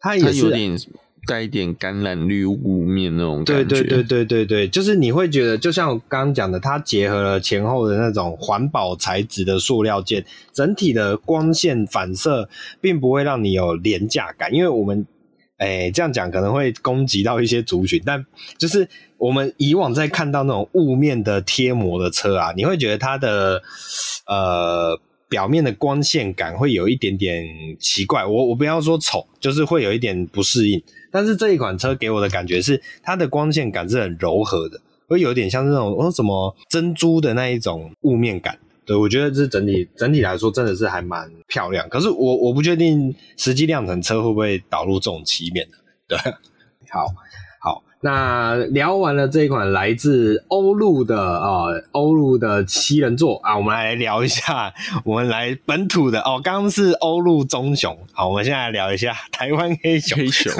[0.00, 0.76] 它也是有点。
[1.26, 12.48] 带一点橄榄绿雾面那种感觉，对对对对对对，就是你会觉得，就像我刚刚讲的，它结合了前后的那种环保材质的塑料件，整体的光线反射
[12.80, 14.54] 并不会让你有廉价感。
[14.54, 15.06] 因为我们，
[15.58, 18.24] 哎，这样讲可能会攻击到一些族群，但
[18.58, 23.62] 就是我们以往在看到那种雾面的贴膜的车啊，你会觉得它的
[24.26, 25.00] 呃。
[25.34, 27.44] 表面的光线感会有一点点
[27.80, 30.80] 奇怪，我我不要说丑，就是会有一点不适应。
[31.10, 38.56] 但是这一款车给我的感觉是，它的光线感是很柔和的，会有点像这种哦什么珍珠的那一种雾面感。
[38.84, 41.88] 对，我觉得这整体整体来说真的是还蛮漂亮。
[41.88, 45.76] 可是我我不确定实际量产车会不会导入这种漆面的。
[46.06, 46.16] 对，
[46.92, 47.08] 好。
[48.04, 56.38] 那聊完了这一款来自欧陆的啊，欧陆的七人座啊，我们来聊一下，我们来本土的哦。
[56.44, 60.18] 刚刚是欧陆棕熊，好，我们现在来聊一下台湾黑熊。
[60.18, 60.52] 黑熊，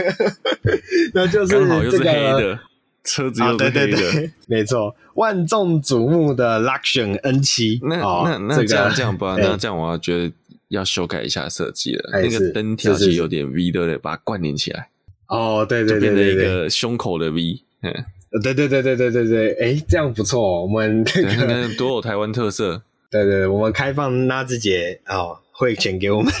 [1.14, 2.58] 那就是这个
[3.04, 7.80] 车子又是黑的，哦，对对对，没错，万众瞩目的 Luxion N 七。
[7.82, 10.30] 那那那这样，这样这样吧，那这样我要觉得
[10.68, 14.90] 要修改一下设计了，那个灯条其实有点 V 的，把它关联起来。
[15.30, 17.94] 哦，对对对对，变成一个胸口的 V，嗯，
[18.42, 22.82] 对对对对对对对，哎，这样不错，我们看看多有台湾特色。
[23.10, 26.32] 对对，我们开放纳智捷哦，汇钱给我们。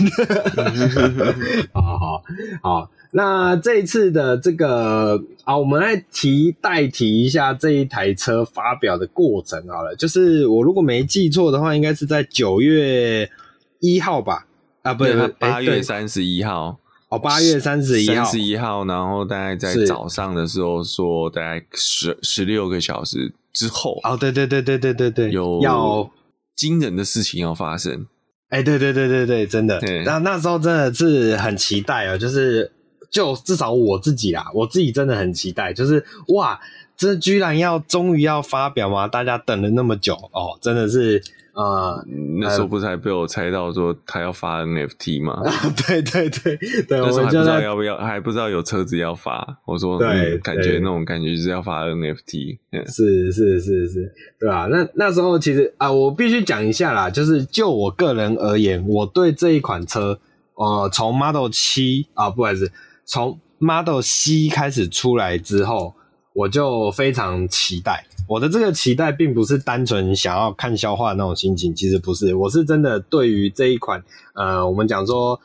[1.72, 2.22] 好好
[2.62, 13.30] 好，那这一次的这个啊，我们来提代提一下这一台车发表的过程好了，就是我如果没记错的话，应该是在九月
[13.78, 14.46] 一号吧？
[14.82, 16.79] 啊，不对，八月三十一号。
[17.10, 26.08] 哦，八月三十一号，三十一号，然后大概在早上的时候说，大概十十六个小时之后，哦，对对对对对对对，有要
[26.54, 28.06] 惊人的事情要发生，
[28.50, 32.70] 哎，对对对对对，真的，那那时候真的是很期待哦，就是
[33.10, 36.60] 就至少我自己啦，我自己真的很期待，就是哇，
[36.96, 39.08] 这居然要终于要发表吗？
[39.08, 41.20] 大家等了那么久哦，真的是。
[41.52, 45.42] 啊、嗯，那时候不是还被我猜到说他要发 NFT 吗？
[45.44, 45.52] 啊，
[45.86, 46.56] 对对对
[46.88, 49.58] 对，我时候还不知道要不要，还不知道有车子要发。
[49.66, 52.58] 我说，对，嗯、感觉那种感觉就是要发 NFT。
[52.86, 54.66] 是是是是，对吧？
[54.70, 60.18] 那那时候其实啊，我必须讲一下啦，就是就我个人而言，我对这一款车，
[60.54, 62.70] 呃，从 Model 七啊，不好意思，
[63.04, 65.94] 从 Model C 开始出来之后，
[66.32, 68.06] 我就非常期待。
[68.30, 74.00] 我的这个期待并不是单纯想要看消化的那种心情，其实不是，我是真的对于这一款，
[74.34, 75.40] 呃，我们讲说，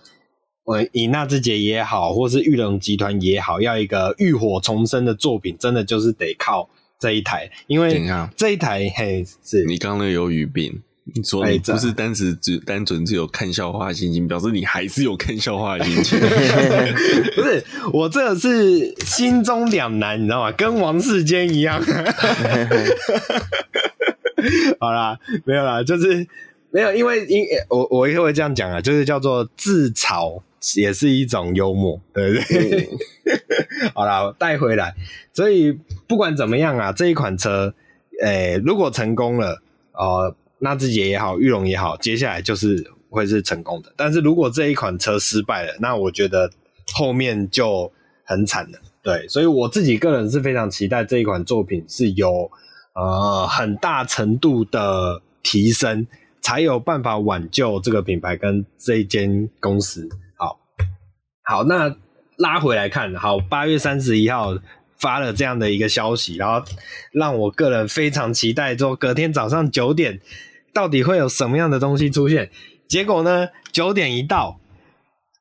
[0.66, 6.70] 呃，以纳智捷也好，或是玉龙集团也好，要一个浴火重生的作品，真的就是得靠
[7.00, 8.06] 这一台，因为
[8.38, 10.84] 这一台，嘿，是你刚刚有语病。
[11.14, 16.18] 你说你不是单只只单纯只有看笑话的心情，表示你还是有看笑话的心情。
[17.36, 17.64] 不是，
[17.94, 20.52] 我这个是心中两难，你知道吗？
[20.54, 21.80] 跟王世坚一样。
[24.80, 26.26] 好啦，没有啦，就是
[26.72, 30.42] 没有，因为因我我也会这样讲啊，就是叫做自嘲
[30.76, 32.90] 也是一种幽默，对不对？
[33.94, 34.96] 好啦，带回来。
[35.34, 37.76] 所以不管怎么样啊，这一款车，
[38.24, 39.62] 诶、欸，如果成功了，
[39.94, 40.36] 呃。
[40.60, 43.94] 纳智捷也好，玉龙也好，接下来就是会是成功的。
[43.96, 46.50] 但是如果这一款车失败了，那我觉得
[46.94, 47.92] 后面就
[48.24, 48.80] 很惨了。
[49.04, 52.50] 对，所以我自己个人是非常期待这一款作品是有
[52.96, 56.08] 呃很大程度的提升，
[56.42, 60.10] 才有办法挽救这个品牌跟这一间公司。
[60.38, 60.60] 好，
[61.44, 61.96] 好，那
[62.38, 64.56] 拉回来看，好，八月三十一号
[64.98, 66.66] 发了这样的一个消息，然后
[67.12, 70.20] 让我个人非常期待，说隔天早上九点。
[70.74, 72.50] 到底会有什么样的东西出现？
[72.86, 73.48] 结果呢？
[73.72, 74.60] 九点一到，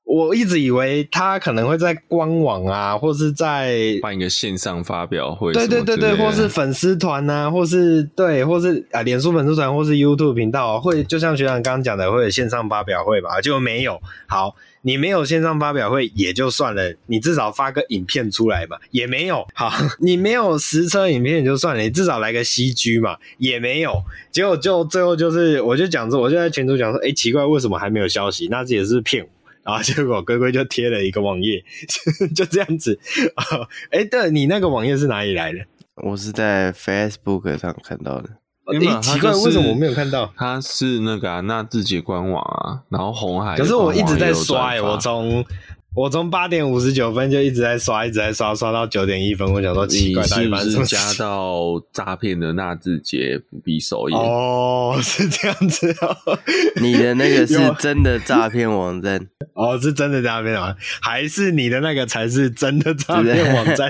[0.04, 13.40] 我一直以为他可能会在官网啊，或是在办一个线上发表会，对对对对，或是粉丝团啊，或是对，或是啊，脸书粉丝团，或是 YouTube 频道，会就像学长刚刚讲的，会有线上发表会吧？
[13.40, 14.00] 就没有。
[14.28, 14.54] 好，
[14.86, 19.46] 你没有线上发表会也就算了，你至少发个影片出来吧，也没有。
[19.56, 24.02] 好，你没有实车影片也就算了，你至少来个 CG 嘛，也没有。
[24.30, 28.46] 结果就最后就是，我就讲说，我就在群组讲说，哎，奇怪，为什么还没有消息？
[28.50, 29.30] 那这也是骗我。
[29.64, 31.64] 然后结果龟龟就贴了一个网页，
[32.36, 33.00] 就这样子
[33.34, 33.44] 啊。
[33.90, 35.60] 哎、哦，对，你那个网页是哪里来的？
[36.02, 38.28] 我是在 Facebook 上看到的。
[38.66, 40.32] 哎、欸，奇怪，为什么我没有看到？
[40.36, 43.56] 他是那个纳智捷官网啊，然后红海。
[43.56, 45.44] 可是我一直在刷、欸，我从。
[45.94, 49.50] 我从八点五十九分就一直在刷，一直在刷，刷到九点一分。
[49.52, 50.96] 我想说奇怪，到底发生什么事？
[50.96, 56.38] 是加到诈骗的纳智捷不必首页哦， 是这样子哦。
[56.82, 63.88] 你的那个是 真的诈骗网站哦，是真的诈骗网，还是你的那个才是真的诈骗网站？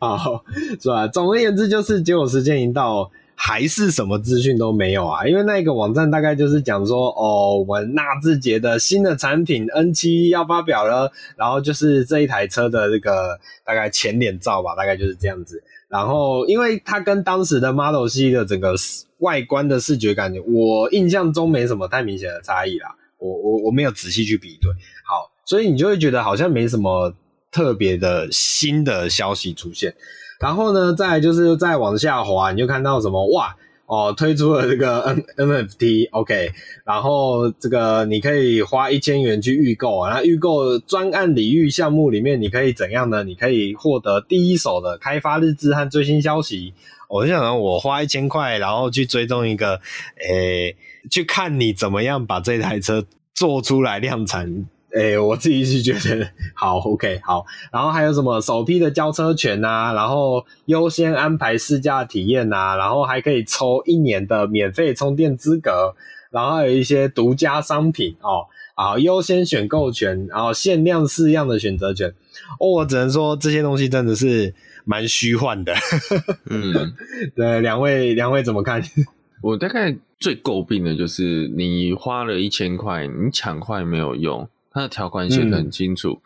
[0.00, 0.44] 好，
[0.80, 1.08] 是吧？
[1.08, 3.10] 总而言之，就是结果时间已经到。
[3.40, 5.24] 还是什么资讯都没有啊？
[5.24, 15.62] 因为那个网站大概就是讲说，哦，我们纳智捷的新的产品 N7 要发表了，然后就是这一台车的这个大概前脸照吧，大概就是这样子。
[15.88, 18.74] 然后，因为它跟当时的 Model C 的整个
[19.18, 22.96] 外观的视觉感觉，我印象中没什么太明显的差异啦。
[23.18, 24.68] 我我我没有仔细去比对，
[25.04, 27.14] 好，所以你就会觉得好像没什么
[27.52, 29.94] 特别的新的消息出现。
[30.38, 35.00] 然后呢，再就是再往下滑，你就看到什么哇哦，推出了这个
[35.36, 36.50] N NFT，OK，
[36.84, 43.24] 然后这个你可以花一千元去预购，然后预购专案礼遇项目里面，你可以怎样呢？
[43.24, 46.74] 你可以获得第一手的开发日志和最新消息。
[47.08, 49.80] 我就想我花一千块，然后去追踪一个，
[50.28, 50.76] 诶，
[51.10, 53.02] 去看你怎么样把这台车
[53.34, 54.66] 做出来量产。
[54.94, 65.94] 诶、欸，我自己是觉得好，OK，好，然后还有什么首批的交车权啊，然后优先安排试驾体验啊，然后还可以抽一年的免费充电资格，
[66.30, 68.46] 然后还有一些独家商品哦，
[68.76, 72.08] 啊，优先选购权，然后限量式样的选择权，
[72.58, 74.54] 哦，我只能说这些东西真的是
[74.86, 75.74] 蛮虚幻的。
[76.48, 76.94] 嗯，
[77.36, 78.82] 对，两位两位怎么看？
[79.42, 84.48] 我大概最诟病的就是你花了一千块，你抢快没有用。
[84.70, 86.20] 它的条款写的很清楚，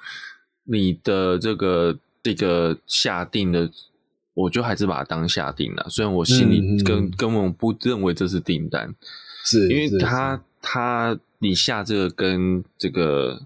[0.66, 3.70] 嗯、你的这个这个下定的，
[4.35, 5.87] 我就还是把它当下定了。
[5.88, 8.94] 虽然我心里根、嗯、根本不认为这是订单，
[9.44, 13.42] 是因为它它你下这个跟这个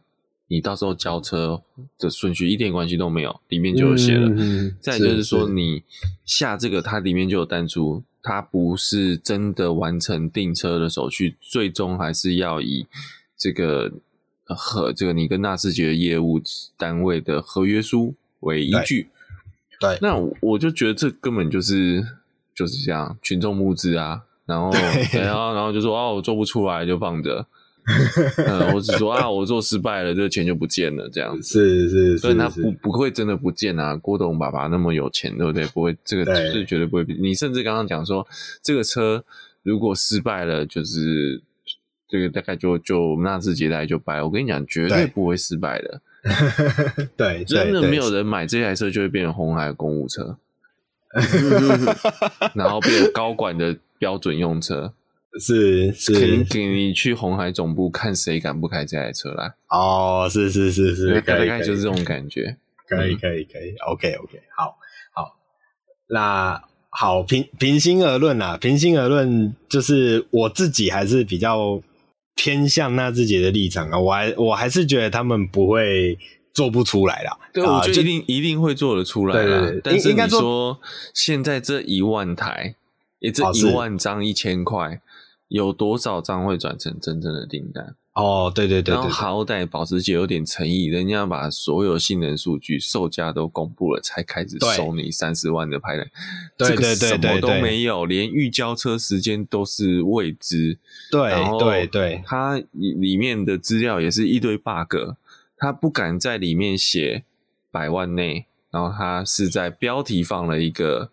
[0.48, 1.62] 你到时候交车
[1.98, 4.28] 的顺序一点关系都没有，里面就有写了。
[4.36, 5.82] 嗯、再就是说你
[6.24, 12.86] 下这个，它里面就有单出，它不是真的完成订车的手续，最终还是要以
[13.36, 13.92] 这个。
[14.54, 16.40] 和这个你跟纳智捷的业务
[16.76, 19.08] 单位的合约书为依据，
[19.80, 22.06] 对，对那我就觉得这根本就是
[22.54, 24.70] 就是这样群众募资啊，然后
[25.12, 27.44] 然后然后就说啊我做不出来就放着，
[28.46, 35.66] 嗯，我只说啊我做失败了，这个钱就不见了这样子，是是是，所以他不不会真的不见啊，郭董爸爸那么有钱，对不对？
[35.66, 37.04] 不会，这个是绝对不会。
[37.18, 38.24] 你甚至刚刚讲说
[38.62, 39.24] 这个车
[39.64, 41.42] 如果失败了，就是。
[42.08, 46.00] 这个大概就就纳智捷代就掰，我跟你讲，绝对不会失败的。
[47.16, 50.36] 对，真的没有人买这台车就会变成红海公务车，
[52.54, 54.92] 然后变成高管的标准用车。
[55.38, 59.54] 是是，给给你去红海总部看谁敢不开这台车来。
[59.68, 62.56] 哦，是是是是，大概就是这种感觉。
[62.88, 64.78] 可以可以可以，OK OK，好
[65.12, 65.36] 好，
[66.08, 71.82] 那好平平心而论啊，平心而论，就是我自己还是比较。
[72.36, 76.16] 偏向纳智捷的立场啊，我还我还是觉得他们不会
[76.52, 77.36] 做不出来啦。
[77.52, 79.72] 对，我觉得一定一定会做得出来啦。
[79.82, 80.78] 但是你说
[81.12, 82.76] 现在这一万台，
[83.18, 85.00] 也这一万张一千块，
[85.48, 87.96] 有多少张会转成真正的订单？
[88.16, 96.08] 哦，对对对，然后好歹保时捷有点诚意，人家把所有性能数据、售价都公布了，才开始收你三十万的排量。
[96.56, 100.78] 对对对，什么都没有，连预交车时间都是未知。
[101.10, 104.96] 对对对，它里面的资料也是一堆 bug，
[105.58, 107.22] 它不敢在里面写
[107.70, 111.10] 百万内，然后它是在标题放了一个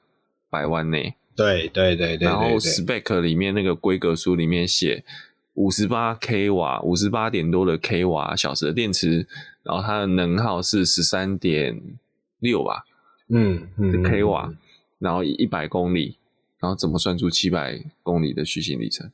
[0.49, 1.16] 百万内。
[1.36, 5.04] 对对对对，然后 spec 里面那个规格书里面写。
[5.54, 9.28] 五十八 k 瓦，五十八点多的 k 瓦小时的电池，
[9.64, 11.80] 然后它的能耗是十三点
[12.39, 12.84] 六吧，
[13.30, 14.51] 嗯嗯，k 瓦，
[14.99, 16.18] 然后一百公里，
[16.60, 19.12] 然后怎么算出七百公里的续行里程？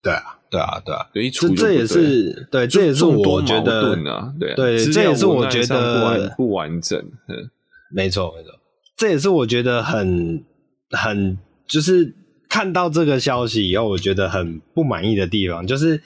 [0.00, 6.98] 对啊，对啊，对啊，一处这这也是对，这也是我觉得啊，对对，这也是我觉得不完整。
[7.26, 7.50] 嗯，
[7.90, 8.52] 没错，没错，
[8.96, 10.44] 这也是我觉得很
[10.90, 11.36] 很
[11.66, 12.14] 就是
[12.48, 16.02] 看到这个消息以后，我觉得很不满意的地方，就是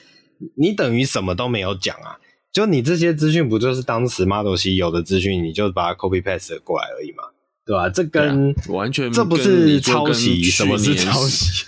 [0.56, 2.18] 你等于什么都没有讲啊。
[2.52, 7.24] 就你这些资讯不就是当时 Model C 有的资讯，你就把它 copy paste 过来而已嘛，
[7.64, 7.88] 对吧？
[7.88, 11.64] 这跟、啊、完全这不是抄袭，什么是抄袭？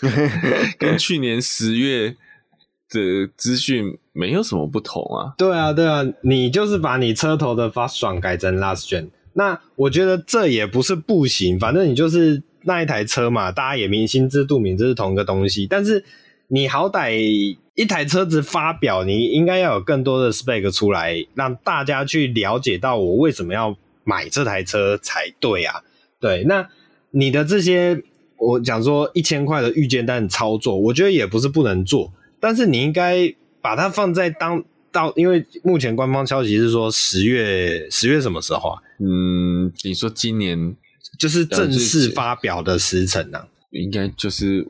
[0.78, 2.10] 跟去年十月
[2.88, 5.34] 的资讯没有什么不同啊。
[5.36, 16.04] 对啊，对啊，你就是把你车头的 fast 爽改成 last gen，那我觉得这也不是不行，反正你就是那一台车嘛，大家也明心知肚明这是同一个东西，但是
[16.48, 17.56] 你好歹。
[17.76, 25.82] 一台车子发表，你应该要有更多的 spec 出来，让大家去了解到我为什么要买这台车才对啊。
[26.18, 26.68] 对，那
[27.12, 28.02] 你的这些，
[28.36, 38.82] 我讲说一千块的预建单操作，我觉得也不是不能做，但是你应该把它放在当到，因为目前官方消息是说十月十月什么时候啊？
[38.98, 40.76] 嗯，你说今年
[41.20, 43.46] 就是正式发表的时辰呢、啊？
[43.70, 44.66] 应该就是。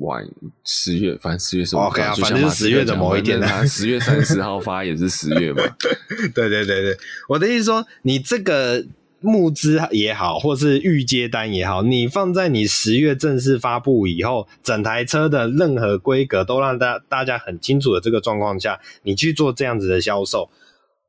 [0.00, 0.24] 晚
[0.64, 5.60] 十月，反正十月什么？OK 啊，反正是十月的某一天他十月三十号发也是十月嘛。
[6.32, 6.96] 对对对对，
[7.28, 8.86] 我的意思说，你这个
[9.20, 20.48] 募资也好，或是预接单也好，你放在你十月正式发布以后，整台车的任何规格都让大大家很清楚的这个状况下，你去做这样子的销售，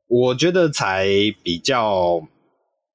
[0.08, 1.06] 我觉得才
[1.44, 2.26] 比较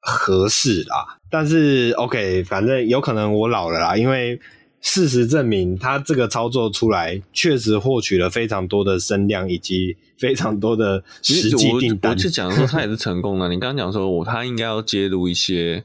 [0.05, 1.19] 合适啦。
[1.29, 4.39] 但是 OK，反正有可能我老了啦，因为。
[4.81, 12.11] 事实证明，他这个操作出来，确实获取了非常多的声量，以及非常多的实际订单。
[12.11, 13.49] 我就讲说，他也是成功的。
[13.49, 15.83] 你刚刚讲说，我他应该要揭露一些，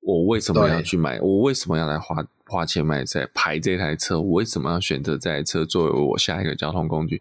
[0.00, 7.20] 我为什么要去买， 我为什么要来花花钱买这排这台车，我为什么要选择这台车作为我下一个交通工具？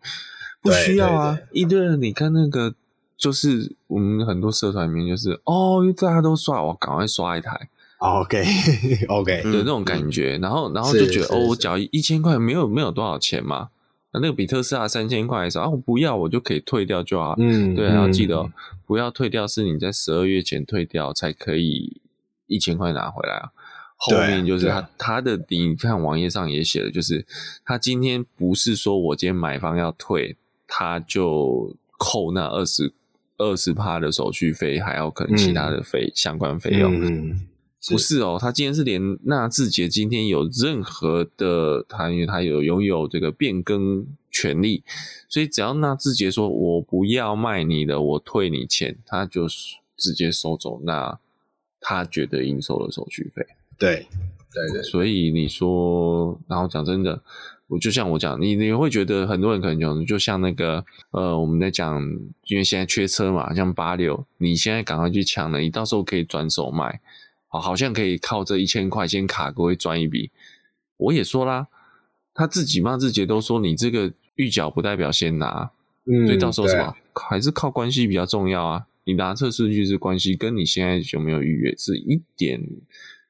[0.61, 1.37] 不需要啊！
[1.51, 2.73] 一堆人，你看那个，
[3.21, 7.69] 就是我们很多社团里面，就是哦，大家都刷，我赶快刷一台。
[7.99, 13.69] OK，OK， 有那种感觉，嗯、然后，然后就觉得哦，我缴一千块没有没有多少钱嘛，
[14.11, 17.35] 那那个比特斯拉三千块的时候啊，我不要，我就可以退掉就好。
[17.37, 18.53] 嗯，对，然后记得、哦嗯、
[18.87, 22.01] 不要退掉，是你在十二月前退掉才可以
[22.47, 23.51] 一千块拿回来啊。
[23.97, 27.23] 后面就是他他的，你看网页上也写的，就是
[27.63, 30.35] 他今天不是说我今天买方要退，
[30.67, 32.91] 他就扣那二十
[33.41, 36.93] 二十趴的手续费，还要可能其他的费、嗯、相关费用。
[37.01, 37.47] 嗯
[37.89, 44.83] 不是哦，他今天是连纳智捷今天有任何的，他因为他有拥有这个变更权利，
[45.27, 49.47] 所以只要纳智捷说我不要卖你的，我退你钱，他就
[49.97, 51.17] 直接收走那
[51.79, 53.43] 他觉得应收的手续费。
[53.79, 54.05] 对，
[54.53, 54.83] 对对。
[54.83, 57.19] 所以你说，然后讲真的，
[57.71, 62.03] 我就像我讲，你你会觉得很多人可能就就像那个呃，我们在讲，
[62.47, 66.99] 因为现在缺车嘛，像八六，你现在赶快去抢了，你到时候可以转手卖。
[67.47, 70.31] 好，好像可以靠这一千块先卡过会赚一笔。
[70.97, 71.69] 我也说啦，
[72.33, 75.71] 他自己骂自己都说你这个预缴不代表先拿，
[76.05, 78.85] 嗯，所以到时候什么、啊、还是靠关系比较重要啊。
[79.05, 82.61] 你拿测试据是关系，跟你现在有没有预约是一点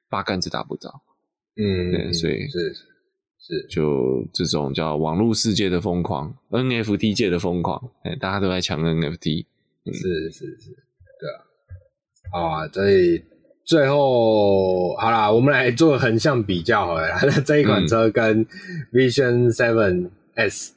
[0.10, 1.02] 八竿子打不着。
[1.56, 2.76] 嗯，对，所以是
[3.42, 9.46] 是就这种叫网络世界的疯狂，NFT 界的疯狂，哎，大家都在抢 NFT。
[9.86, 10.70] 是是是，
[11.20, 11.30] 对
[12.32, 13.24] 啊，啊，所以。
[13.64, 17.08] 最后，好啦，我们来做横向比较好了。
[17.22, 18.46] 那 这一款车跟
[18.92, 20.74] Vision Seven S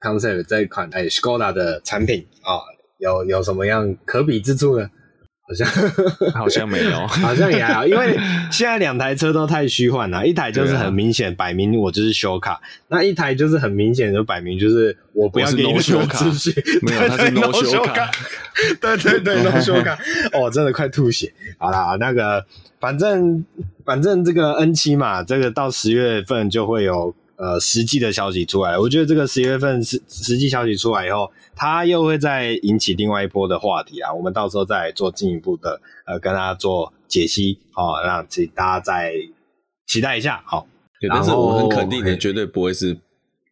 [0.00, 2.60] Concept 这一款哎 Skoda 的产品啊、哦，
[2.98, 4.88] 有有什么样可比之处呢？
[5.46, 5.66] 好像。
[6.32, 8.18] 好像没有， 好像也还好，因为
[8.50, 16.24] 现在两台车都太虚幻了，一台就是很明显摆明我就是修卡，那一台就是很明显就摆明就是我不要给你修卡，
[16.82, 18.10] 没有，他是 no 修卡，
[18.80, 19.96] 对对对，no 修卡，
[20.32, 21.32] 哦，真的快吐血。
[21.58, 22.44] 好啦，那个
[22.80, 23.44] 反正
[23.84, 27.14] 反正这个 N 七嘛，这个到十月份就会有。
[27.36, 34.12] 呃，实际的消息出来，我觉得这个十月份实实际消息出来以后，它又会再引起另外一波的话题啊。
[34.12, 39.12] 我们到时候再做进一步的呃，跟大家做解析，好、哦，让请大家再
[39.86, 40.42] 期待一下。
[40.46, 40.66] 好、哦，
[41.10, 42.96] 但是我很肯定的，绝对不会是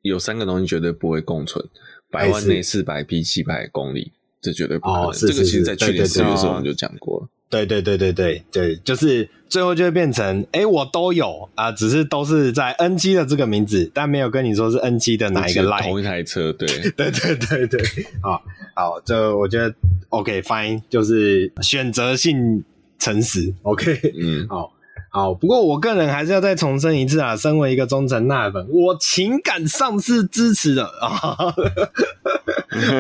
[0.01, 1.63] 有三个东西绝对不会共存，
[2.11, 5.05] 百万内四百匹七百公里，这绝对不可能。
[5.09, 7.29] 哦、是是是这个其实在去年四月的时候我们就讲过了。
[7.55, 17.81] 对对对对对对，就是最后就会变成，哎，我都有啊，只是都是在 N 七的这个名字，但没有跟你说是 N 七的哪一个 line，同一台车，对， 对对对对，
[18.21, 18.43] 好，
[18.75, 19.73] 好，这我觉得
[20.09, 22.65] OK fine，就是选择性
[22.99, 24.73] 诚实，OK，嗯，好，
[25.11, 30.85] 好，不过我个人还是要再重申一次啊，身为一个忠诚奶粉，我情感上是支持的。
[31.01, 31.55] 啊。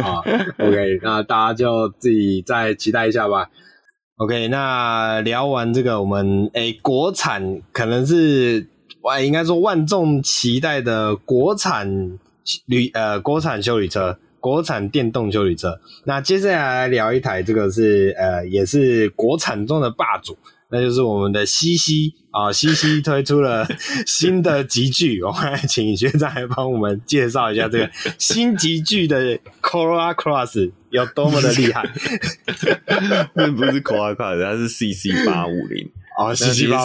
[0.00, 0.24] 好
[0.58, 3.50] ，OK，那大家就自己再期待一下吧。
[4.16, 8.64] OK，那聊完这个，我们诶、国产可能是
[9.00, 12.16] 我应该说万众期待的国产
[12.66, 15.80] 旅呃国产修理车，国产电动修理车。
[16.04, 20.38] 那接下来聊一台，这个是呃也是国产中的霸主。
[20.74, 23.64] 那就是我们的西西啊西西推出了
[24.04, 31.88] 新的集聚，我们来请学长来帮我们介绍一下这个新集聚的 Corolla Cross 有多么的厉害。
[33.34, 36.84] 那不是 Corolla Cross，它是 CC 八五零哦，CC 八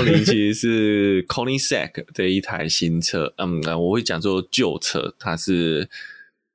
[0.00, 3.32] 五零其实是 Koenigsegg 的一台新车。
[3.36, 5.88] 嗯，我会讲做旧车，它是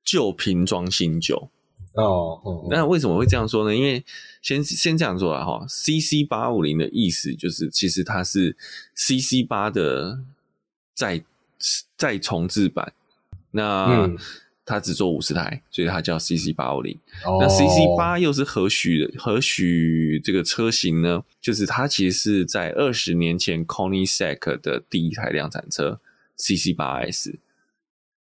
[0.03, 1.49] 旧瓶装新酒。
[1.93, 3.75] 哦，哦，那为什么会这样说呢？
[3.75, 4.03] 因为
[4.41, 8.57] 先先这样说啊，哈，CC 八五零的意思就是，其实它是
[8.95, 10.19] CC 八的
[10.95, 11.23] 再
[11.95, 12.93] 再重置版。
[13.51, 14.09] 那
[14.65, 16.97] 它只做五十台，所以它叫 CC 八五零。
[17.39, 21.23] 那 CC 八又是何许何许这个车型呢？
[21.39, 25.99] 就是它其实是在二十年前 Koenigsegg 的第一台量产车
[26.37, 27.37] CC 八 S。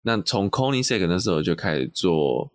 [0.04, 2.52] 那从 Koenigsegg 那时候就开始做，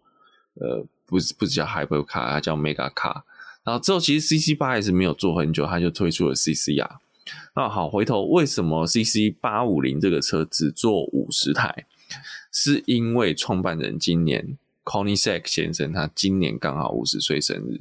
[0.54, 0.86] 呃。
[1.10, 3.22] 不是不是叫 Hypercar，它叫 Mega Car。
[3.62, 6.88] 然后之后其实 CC 八还是没有做很久，它就推出了 CCR。
[7.54, 11.84] 那好，回头为什么 CC 八五零这个车只做五十台？
[12.50, 17.80] 是因为创办人今年 Koenigsegg 先生他今年刚好五十岁生日，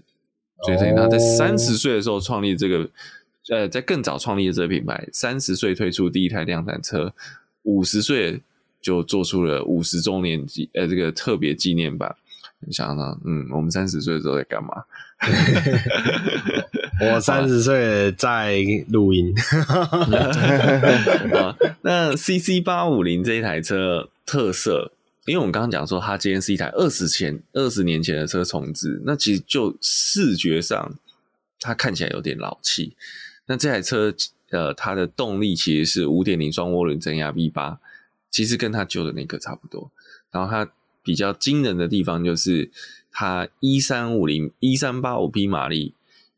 [0.63, 2.89] 所以他在三十岁的时候创立这个，
[3.49, 7.11] 呃，在更早创立的这个品牌，三十岁推出第一台量产车，
[7.63, 8.41] 五十岁
[8.81, 12.15] 就做出了五十周年纪呃这个特别纪念版。
[12.65, 14.83] 你想想，嗯，我们三十岁的时候在干嘛？
[17.01, 19.33] 我三十岁在录音。
[21.33, 24.91] 啊，那 CC 八五零这一台车特色，
[25.25, 30.93] 因为我们刚刚讲说，它今天是一台二十前、二十年前的车重置，那其实就视觉上，
[31.61, 32.95] 它看起来有点老气。
[33.45, 34.13] 那这台车，
[34.49, 37.79] 呃，它的动力其实是五点零双涡轮增压 V 八，
[38.29, 39.89] 其实跟它旧的那个差不多。
[40.31, 40.69] 然后它。
[41.09, 42.69] 比较惊人的地方就是
[43.11, 45.95] 它一三五零一三八五匹马力，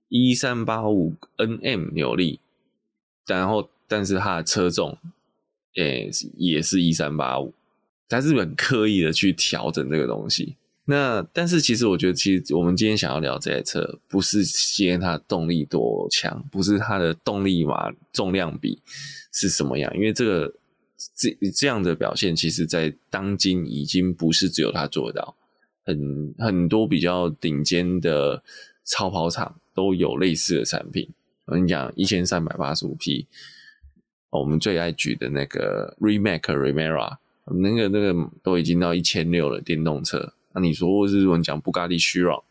[0.07, 2.39] 一三八五 Nm 扭力，
[3.27, 4.97] 然后但是它的车重，
[5.75, 7.53] 诶也是一三八五，
[8.07, 10.55] 它是很刻意的去调整这个东西。
[10.85, 18.81] 那但是其实我觉得，其实我们今天想要聊这台车，不是先它动力多强，不是它的动力马重量比
[19.33, 20.53] 是什么样，因为这个。
[21.15, 25.35] 这这样的表现，其实，在当今已经不是只有他做到，
[25.85, 28.43] 很很多比较顶尖的
[28.85, 31.09] 超跑厂都有类似的产品。
[31.45, 33.27] 我跟你讲，一千三百八十五匹，
[34.29, 40.33] 我们最爱举的那个 Remac Remera，那个那个都已经到一千六了，电动车。
[40.53, 42.43] 那你说，或是我们讲布加迪 Chiron，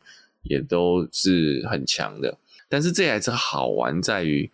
[0.43, 2.39] 也都是很强的。
[2.69, 4.51] 但是这台车好玩在于。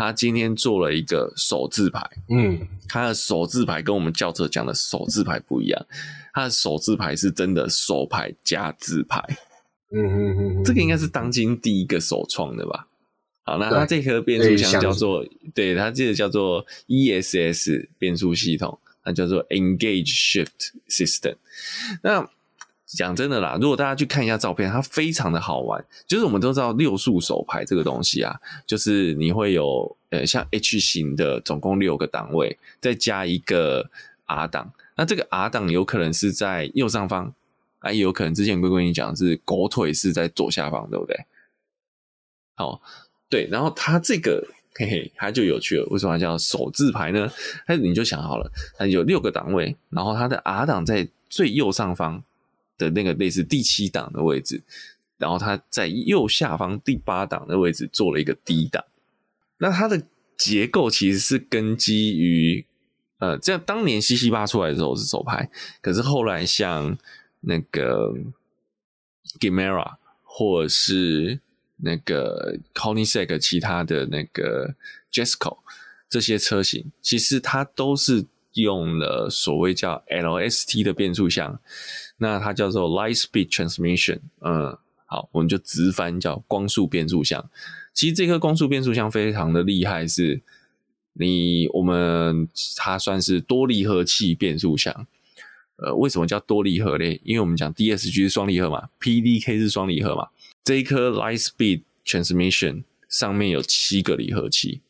[0.00, 5.86] 他今天做了一个手字牌，嗯，他的手字牌跟我们轿车讲的手字牌不一样，
[6.32, 9.22] 他的手字牌是真的手牌加字牌，
[9.92, 12.88] 嗯嗯嗯，这个应该是当今第一个首创的吧？
[13.44, 15.22] 好，那他这颗变速箱叫做，
[15.54, 21.36] 对，他这个叫做 ESS 变速系统，它叫做 Engage Shift System，
[22.02, 22.26] 那。
[22.92, 25.82] 讲真的啦，如果大家去看一下照片，它非常的好玩。
[26.08, 28.34] 就是我们都知道六速手排这个东西啊，
[28.66, 33.88] 就是你会有呃像 H 型的总共六个档位，再加一个
[34.26, 34.72] R 档。
[34.96, 37.32] 那这个 R 档有可能是在右上方，
[37.78, 41.16] 啊，也有可能之前龟龟跟你讲是狗腿是在左下方，对不对？
[42.56, 42.82] 好，
[43.28, 45.86] 对，然后它这个嘿嘿，它就有趣了。
[45.90, 47.30] 为什么叫手自排呢？
[47.68, 52.24] 它你就想好了，它有六个档位，然后它的 R 档在最右上方。
[52.80, 54.62] 的那个类似第七档的位置，
[55.18, 58.82] 然后它在右下方第八档的位置做了一个低档。
[59.58, 60.02] 那它的
[60.38, 62.64] 结构其实是根基于
[63.18, 65.50] 呃，这样当年 CC 八出来的时候是手排，
[65.82, 66.96] 可是后来像
[67.40, 68.14] 那个
[69.38, 71.38] Gamera 或是
[71.76, 74.74] 那个 c o n y s e g 其他的那个
[75.12, 75.58] Jesco
[76.08, 78.24] 这些车型，其实它都是
[78.54, 81.60] 用了所谓叫 LST 的变速箱。
[82.22, 87.50] 那它叫做 Light Speed Transmission，嗯，好，我们就直翻叫光速变速箱。
[87.94, 90.42] 其实这颗光速变速箱非常的厉害，是
[91.14, 92.46] 你我们
[92.76, 95.06] 它算是多离合器变速箱。
[95.76, 97.18] 呃，为什么叫多离合嘞？
[97.24, 100.28] 因为我们讲 DSG 是双离合嘛，PDK 是双离合嘛。
[100.62, 104.82] 这一颗 Light Speed Transmission 上面有七个离合器，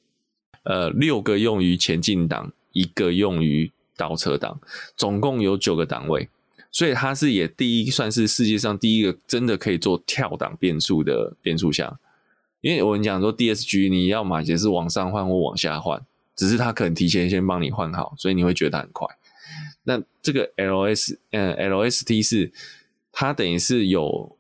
[0.65, 4.61] 呃六个用于前进档，一个用于倒车档，
[4.97, 6.29] 总共有九个档位。
[6.73, 11.99] 所以它是也第一算是世界上第一个真的可以做跳档变速的变速箱。
[12.61, 16.01] 因为我跟你讲说 DSG 你要买也是往上换或往下换，
[16.37, 19.09] 只是它可能提前先帮你换好，所以你会觉得很快。
[19.85, 22.53] 那这个 LS 呃 LST 是
[23.11, 24.37] 它等于是有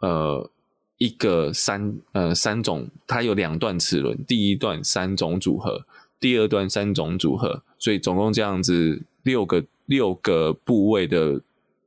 [0.00, 0.50] 呃
[0.98, 5.86] 一个三呃三种，它有两段齿轮，第一段三种组合，
[6.20, 11.40] 第二段三种组合，所以总共这样子六个六个部位的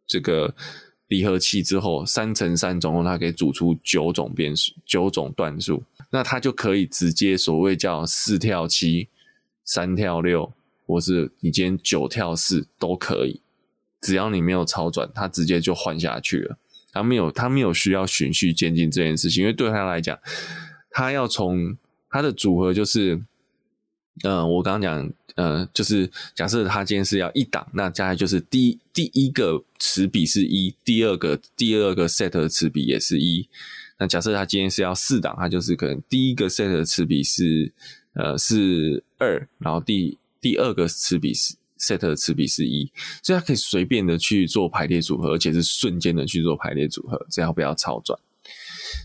[0.07, 0.55] 这个。
[1.09, 9.07] 离合器之后三乘三，总共它可以组出九种变数，九种段数，那它就可以直接所谓叫四跳七、
[9.63, 10.51] 三跳六，
[10.85, 13.39] 或是你今天九跳四都可以，
[14.01, 16.57] 只要你没有超转，它直接就换下去了。
[16.91, 20.19] 它没有，它没有需要循序渐进这件事情，因为对他来讲，
[20.91, 21.77] 它要从
[22.09, 23.21] 它的组合就是。
[24.23, 33.47] 嗯、我刚刚讲，呃，就是假设它今天是要一档，那加来就是第第一个齿比是一，第二个第二个 set 的齿比也是一。
[33.99, 37.71] 那假设它今天是要四档，它就是可能第一个 set 的齿比是
[38.13, 42.91] 呃是二，然后第第二个齿比是 set 的齿比是一，
[43.21, 48.17] 所以它可以随便的去做排列组合，而且是瞬间的去做排列组合，只要不要超转。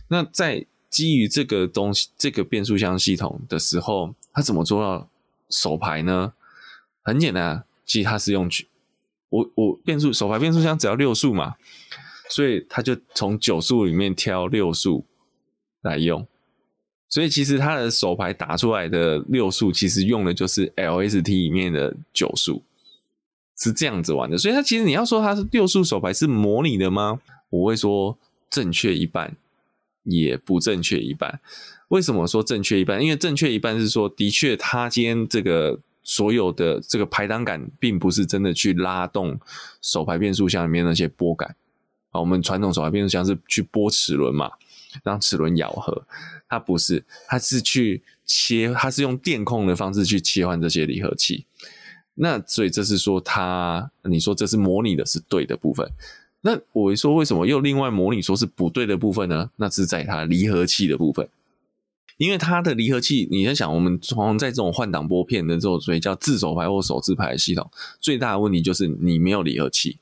[0.08, 5.09] 那在基于这个东西，这个变速箱系统的时候，他怎么做到
[5.51, 6.33] 手排呢？
[7.03, 8.49] 很简单，其实他是用
[9.28, 11.57] 我我变速手排变速箱只要六速嘛，
[12.30, 15.05] 所以他就从九速里面挑六速
[15.83, 16.26] 来用。
[17.09, 22.62] 所以其实他的手牌打出来的六速，其实用的就是 LST 里面的九速，
[23.59, 24.39] 是这样子玩的。
[24.39, 27.20] 所以他其实你要说他是六速手牌是模拟的吗？
[27.51, 28.18] 我会说
[28.49, 29.37] 正确一半。
[30.05, 31.41] 也不正确一半，
[31.93, 33.03] 为什么说正确一半？
[33.03, 39.38] 因为正确一半是说，的确，它今天这个所有的这个排档杆，并不是真的去拉动
[39.82, 41.55] 手排变速箱里面那些拨杆
[42.11, 42.18] 啊。
[42.18, 44.51] 我们传统手排变速箱是去拨齿轮嘛，
[45.05, 46.07] 让齿轮咬合，
[46.49, 51.45] 它不是，它是去切，它是用电控的方式去切换这些离合器。
[52.14, 55.86] 那所以这是说它，你说这是模拟的，是对的部分。
[56.40, 59.51] 那我说为什么又另外模拟说是不对的部分呢？
[59.57, 61.28] 那是在它离合器的部分，
[62.16, 69.98] 因为它的离合器，你在想，我们从在这种换挡拨片的这种所谓叫自手排或手自排的系统，最大的问题就是你没有离合器。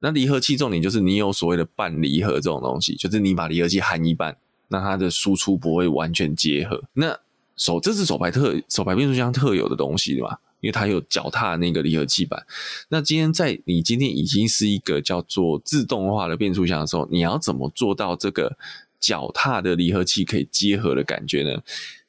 [0.00, 4.36] 那离合器重点就是你有所谓的半离合这种东西，就是你把离合器含一半，
[4.68, 6.82] 那它的输出不会完全结合。
[6.94, 7.18] 那
[7.56, 10.40] 手这是手排特手排变速箱特有的东西对吧？
[10.60, 12.40] 因为它有脚踏那个离合器板，
[12.88, 18.56] 那今天在你今天已经是一个叫做自动化的变速箱的时候，你要怎么做到这个
[19.02, 21.62] 脚踏的离合器可以结合的感觉呢？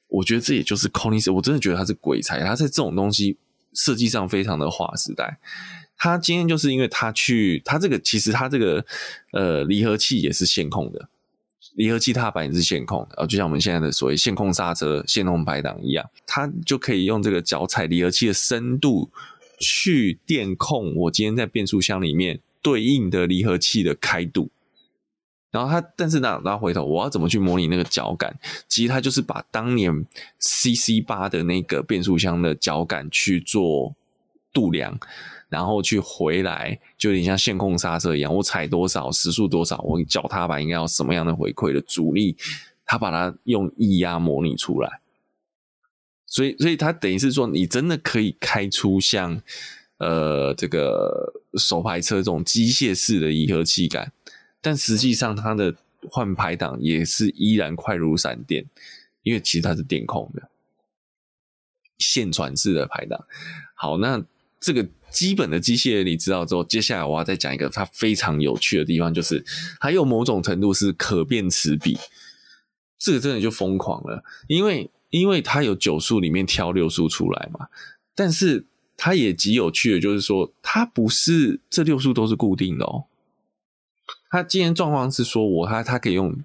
[0.07, 3.35] 我觉得这也就是 Koenigsegg，我真的觉得它是鬼才，它在这种东西
[3.73, 5.39] 设计上非常的划时代。
[5.97, 8.85] 它今天就是因为它去，它这个其实它这个
[9.31, 11.09] 呃离合器也是线控的。
[11.75, 19.09] 离合器踏板也是线控的，就像我们现在的所谓线控刹车、线控排档一样，它就可以用这个脚踩离合器的深度
[19.59, 24.51] 去电控我今天在变速箱里面对应的离合器的开度。
[25.53, 28.37] 然后他，但是呢，拉回头，我要怎么去模拟那个脚感？
[28.67, 30.05] 其实他就是把当年
[30.39, 33.95] CC 八的那个变速箱的脚感去做
[34.51, 34.99] 度量。
[35.49, 42.35] 然后去回来，就有点像线控刹车一样，我踩多少时速多少，我脚踏板应该要什么样的回馈的阻力，
[42.83, 44.99] 他把它用液压模拟出来，
[46.25, 49.39] 所以，所以它等于是说，你真的可以开出像
[49.99, 54.11] 呃这个手排车这种机械式的离合器感，
[54.63, 55.75] 但实际上它的
[56.09, 58.65] 换排档也是依然快如闪电，
[59.21, 60.49] 因为其实它是电控的
[61.99, 63.23] 线传式的排档。
[63.75, 64.25] 好，那
[64.59, 64.89] 这个。
[65.13, 69.45] 基本的机械你知道之后，接下来我要再讲一个它非常有趣的地方，就是
[69.79, 71.95] 还有某种程度是可变齿比，
[72.97, 77.67] 这个真的就疯狂了，因为因为它有九速里面挑六速出来嘛，
[78.15, 78.65] 但是
[78.97, 83.05] 它也极有趣的，就是说它不是这六速都是固定的哦，
[84.33, 86.35] 他今天状况是说我他他可以用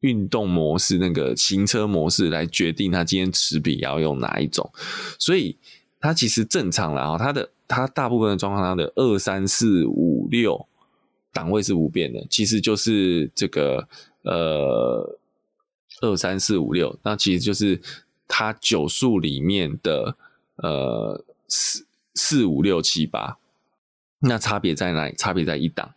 [0.00, 4.70] 运动模式那个行车模式来决定他今天持笔要用哪一种，
[5.18, 5.56] 所以
[5.98, 7.48] 他其实正常了啊，他的。
[7.70, 10.66] 他大部分的状况，他的二三四五六
[11.34, 13.86] 档位是不变的，其实就是这个
[14.22, 15.18] 呃
[16.00, 17.78] 二三四五六，那其实就是
[18.26, 20.16] 它九速里面的
[20.56, 21.84] 呃四
[22.14, 23.36] 四五六七八，
[24.20, 25.14] 那差别在哪里？
[25.14, 25.94] 差别在一档，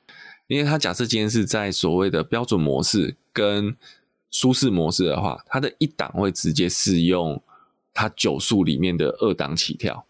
[0.52, 3.76] 因为它假设今天是在所谓的标准模式跟
[4.30, 7.42] 舒适模式的话，它的一档会直接适用。
[7.94, 10.06] 它九速里面的二档起跳。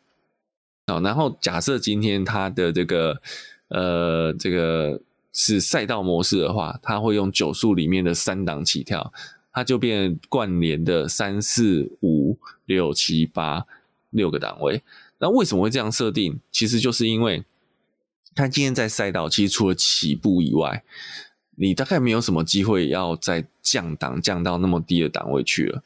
[0.85, 3.19] 好，然后假设今天它的这个
[3.69, 5.01] 呃这个
[5.33, 9.11] 是赛道模式的话，它会用九速里面的三档起跳，
[9.51, 13.65] 它就变贯连的三四五六七八
[14.11, 14.83] 六个档位。
[15.17, 16.39] 那为什么会这样设定？
[16.51, 17.43] 其实就是因为
[18.35, 20.83] 他今天在赛道，其实除了起步以外，
[21.57, 25.83] 你大概没有什么机会要再降档降到那么低的档位去了。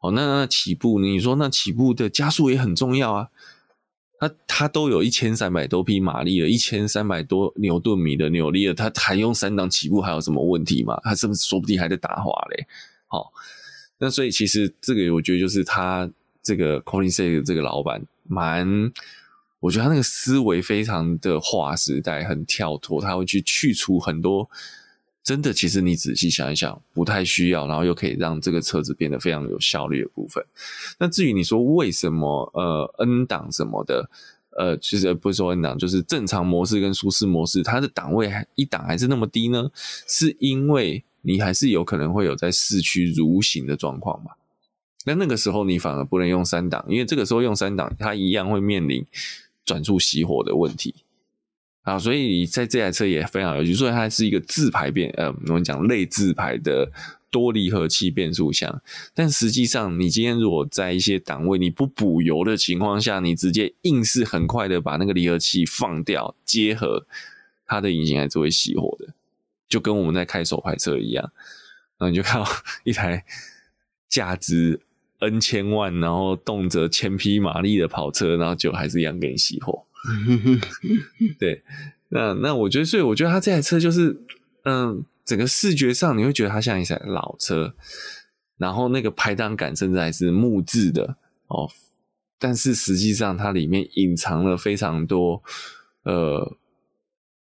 [0.00, 3.28] 哦，那那起步，你说那起步的加速也很重要啊。
[4.18, 11.00] 他他都有一千三百多匹马力了，一千三百多牛顿米的扭力了，他还用三档起步，还有什么问题吗？
[11.02, 12.66] 他是不是说不定还在打滑嘞？
[13.06, 13.26] 好、哦，
[13.98, 16.10] 那所以其实这个我觉得就是他
[16.42, 18.92] 这个 Koenigsegg 这个老板蛮，
[19.60, 24.48] 我觉得他那个思维非常的划时代，很跳脱，他会去去除很多。
[25.22, 30.42] 真的，其实你仔细想一想，不太需要，然后又可以让这个车子变得非常有效率的部分。
[30.98, 34.10] 那至于你说为什么呃 N 档什么的，
[34.58, 39.70] 呃，其实不是说 N 档，就是正常模式跟舒适模式，它的档位还一档还是那么低呢？
[40.08, 44.30] 是因为你还是有可能会有在市区蠕行的状况嘛？
[45.04, 49.06] 那那个时候你反而不能用三档，因为这个时候用三档，它一样会面临
[49.64, 50.94] 转速熄火的问题。
[51.82, 56.92] 啊，所以在这台车也非常有趣，所以它是一个自排变，呃，我们讲类自排的
[57.30, 58.82] 多离合器变速箱。
[59.14, 67.06] 但实际上，你今天如果在一些档位你不补油的情况下，你直接硬是很快的把那个离合器放掉结合，
[67.66, 69.14] 它的引擎还是会熄火的，
[69.66, 71.32] 就跟我们在开手排车一样。
[71.96, 72.46] 然后你就看到
[72.84, 73.24] 一台
[74.06, 74.80] 价值
[75.20, 79.86] N 千万，然后动辄千匹马力的跑车，然后就还是一样给你熄火。
[81.38, 81.62] 对，
[82.08, 84.18] 那那我觉得，所以我觉得它这台车就是，
[84.64, 87.74] 嗯，整个视觉上你会觉得它像一台老车，
[88.56, 91.16] 然后那个排档杆甚至还是木质的
[91.48, 91.68] 哦，
[92.38, 95.42] 但是实际上它里面隐藏了非常多，
[96.04, 96.56] 呃，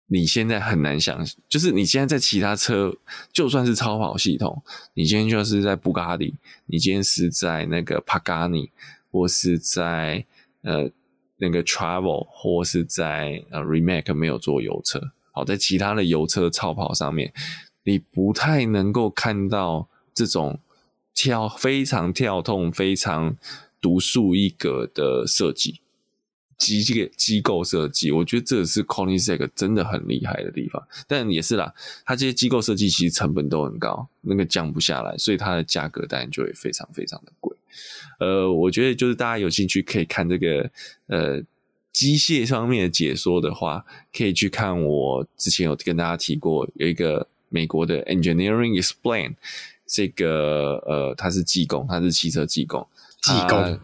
[0.07, 2.95] 你现在很难想，就是你现在在其他车，
[3.31, 4.61] 就算是超跑系统，
[4.95, 6.35] 你今天就是在布加迪，
[6.65, 8.71] 你今天是在那个帕加尼，
[9.11, 10.25] 或是在
[10.61, 10.89] 呃。
[11.39, 14.99] 那个 travel 或是在呃 Remake，没有做油车，
[15.31, 17.31] 好，在其他的油车超跑上面，
[17.83, 20.59] 你不太能够看到这种
[21.13, 23.37] 跳非常跳动、非常
[23.79, 25.79] 独树一格的设计，
[26.57, 30.85] 机这个机构设计，我觉得这是 Koenigsegg 真的很厉害的地方。
[31.07, 31.73] 但也是啦，
[32.05, 37.55] 它这些机构设计其实成本都很高，那个降不下来，所以它的价格当然就会非常非常的贵。
[38.19, 40.69] 呃，我觉得就是大家有兴趣可以看这个
[41.05, 41.41] 呃
[41.91, 49.35] 机械方面的解说的话，可以去看我之前有跟大家提过有一个美国的 Engineering Explain，
[49.85, 52.87] 这个呃它是技工，它是汽车，技工，
[53.21, 53.79] 技工，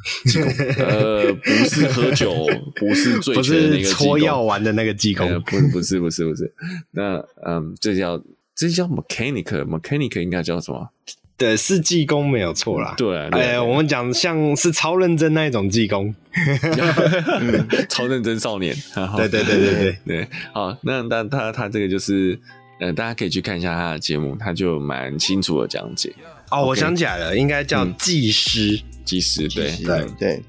[0.78, 2.46] 呃不是喝酒，
[2.76, 6.52] 不是醉拳的那个搓药丸的那个技工，呃、不不是不是不是，
[6.92, 8.22] 那嗯这叫
[8.54, 10.88] 这叫 mechanic，mechanic 应该叫什么？
[11.36, 12.92] 对，是技工没有错啦。
[12.98, 16.14] 对，哎，我们讲像是超认真那一种技工，
[17.88, 18.76] 超认真少年。
[19.16, 20.28] 对对对对对对。
[20.52, 22.38] 好，那那他他这个就是，
[22.78, 26.12] 呃，大家可以去看一下他的节目，他就蛮清楚的讲解。
[26.50, 28.78] 哦，我想起来了，应该叫技师，
[29.10, 30.42] 技师，对对对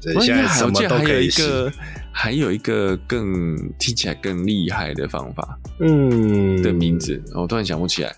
[0.00, 0.20] 对。
[0.20, 1.72] 现在什么都可以个。
[2.12, 8.12] 还有一个更听起来更厉害的方法，嗯，的名字，我突然想不起来。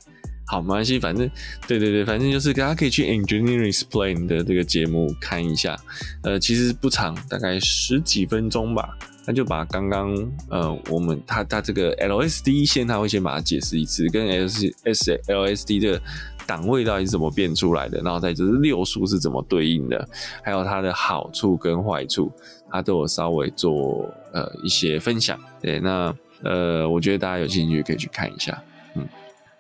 [0.47, 1.31] 好，没关系，反正
[1.69, 5.79] 对对对，反正就是大家可以去 Engineering Explain 的这个节目看一下，
[6.25, 8.97] 呃，其实不长，大概十几分钟吧。
[9.27, 10.15] 他就把刚刚
[10.49, 16.03] 呃我们他他这个 LSD 线，他会先把它解释一次，跟 S S LSD 的
[16.47, 20.09] 档位到底是怎么变出来的，然后再就是六速是怎么对应的，
[20.43, 22.31] 还有它的好处跟坏处，
[22.71, 25.39] 它都有稍微做呃一些分享。
[25.61, 28.63] 对，那呃，我觉得大家有兴趣可以去看一下。
[28.95, 29.07] 嗯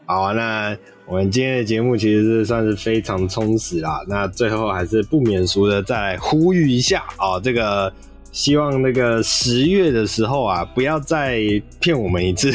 [0.07, 0.77] 好，那
[1.07, 4.05] 我们今天的节目其实是算是非常充实啦。
[4.09, 7.93] 那最后还是不免俗的再呼吁一下啊，这个。
[8.33, 11.41] 希望那个十月的时候啊，不要再
[11.81, 12.53] 骗我们一次。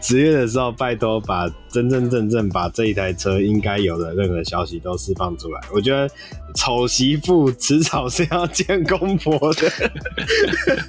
[0.00, 5.60] 十月的时候，拜托把真真正正把这一台车应该有的任何消息都释放出来。
[5.72, 6.08] 我觉得
[6.54, 9.90] 丑媳妇迟早是要见公婆的，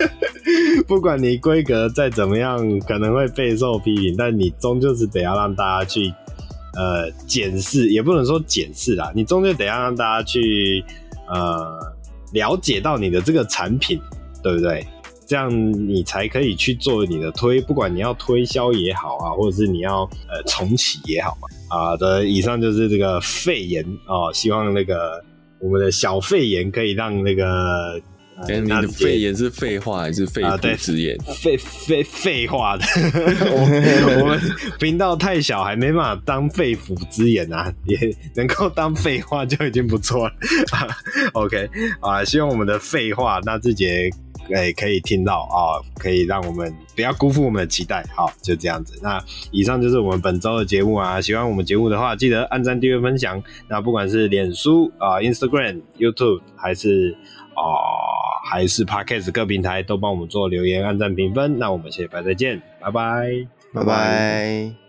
[0.87, 6.13] 不管你规格再怎么样，可能会备受批评，但你终究是得要让大家去
[6.75, 10.85] 呃检视，也不能说检视啦，你终究得要让大家去
[11.27, 11.90] 呃。
[12.33, 13.99] 了解到你的这个产品，
[14.43, 14.85] 对不对？
[15.27, 15.49] 这样
[15.87, 21.47] 你才可以去做你的推，不管你要推销也好啊，或者是你要呃重启也好嘛。
[21.69, 25.23] 啊的，以上就是这个肺炎哦，希望那个
[25.59, 28.01] 我们的小肺炎可以让那个。
[28.47, 31.17] 你的肺炎是废话还是肺腑之言？
[31.41, 32.83] 废废废话的，
[34.21, 34.39] 我们
[34.79, 37.97] 频道太小，还没办法当肺腑之言啊，也
[38.35, 40.33] 能够当废话就已经不错了。
[41.33, 41.69] OK
[41.99, 43.87] 啊，希望我们的废话那自己
[44.49, 48.03] 诶可以听到啊，可以让我们不要辜负我们的期待。
[48.13, 48.99] 好，就这样子。
[49.01, 53.41] 那以上就是我们本周的节目啊，喜欢我们节目的话，记得按赞、订阅、分享。
[53.69, 57.15] 那不管是脸书啊、Instagram、YouTube 还是
[57.55, 57.63] 啊。
[58.49, 61.57] 还是 Podcast 各平台都帮我们做留言、按赞、评分。
[61.57, 64.80] 那我们下礼拜再见，拜拜，拜拜。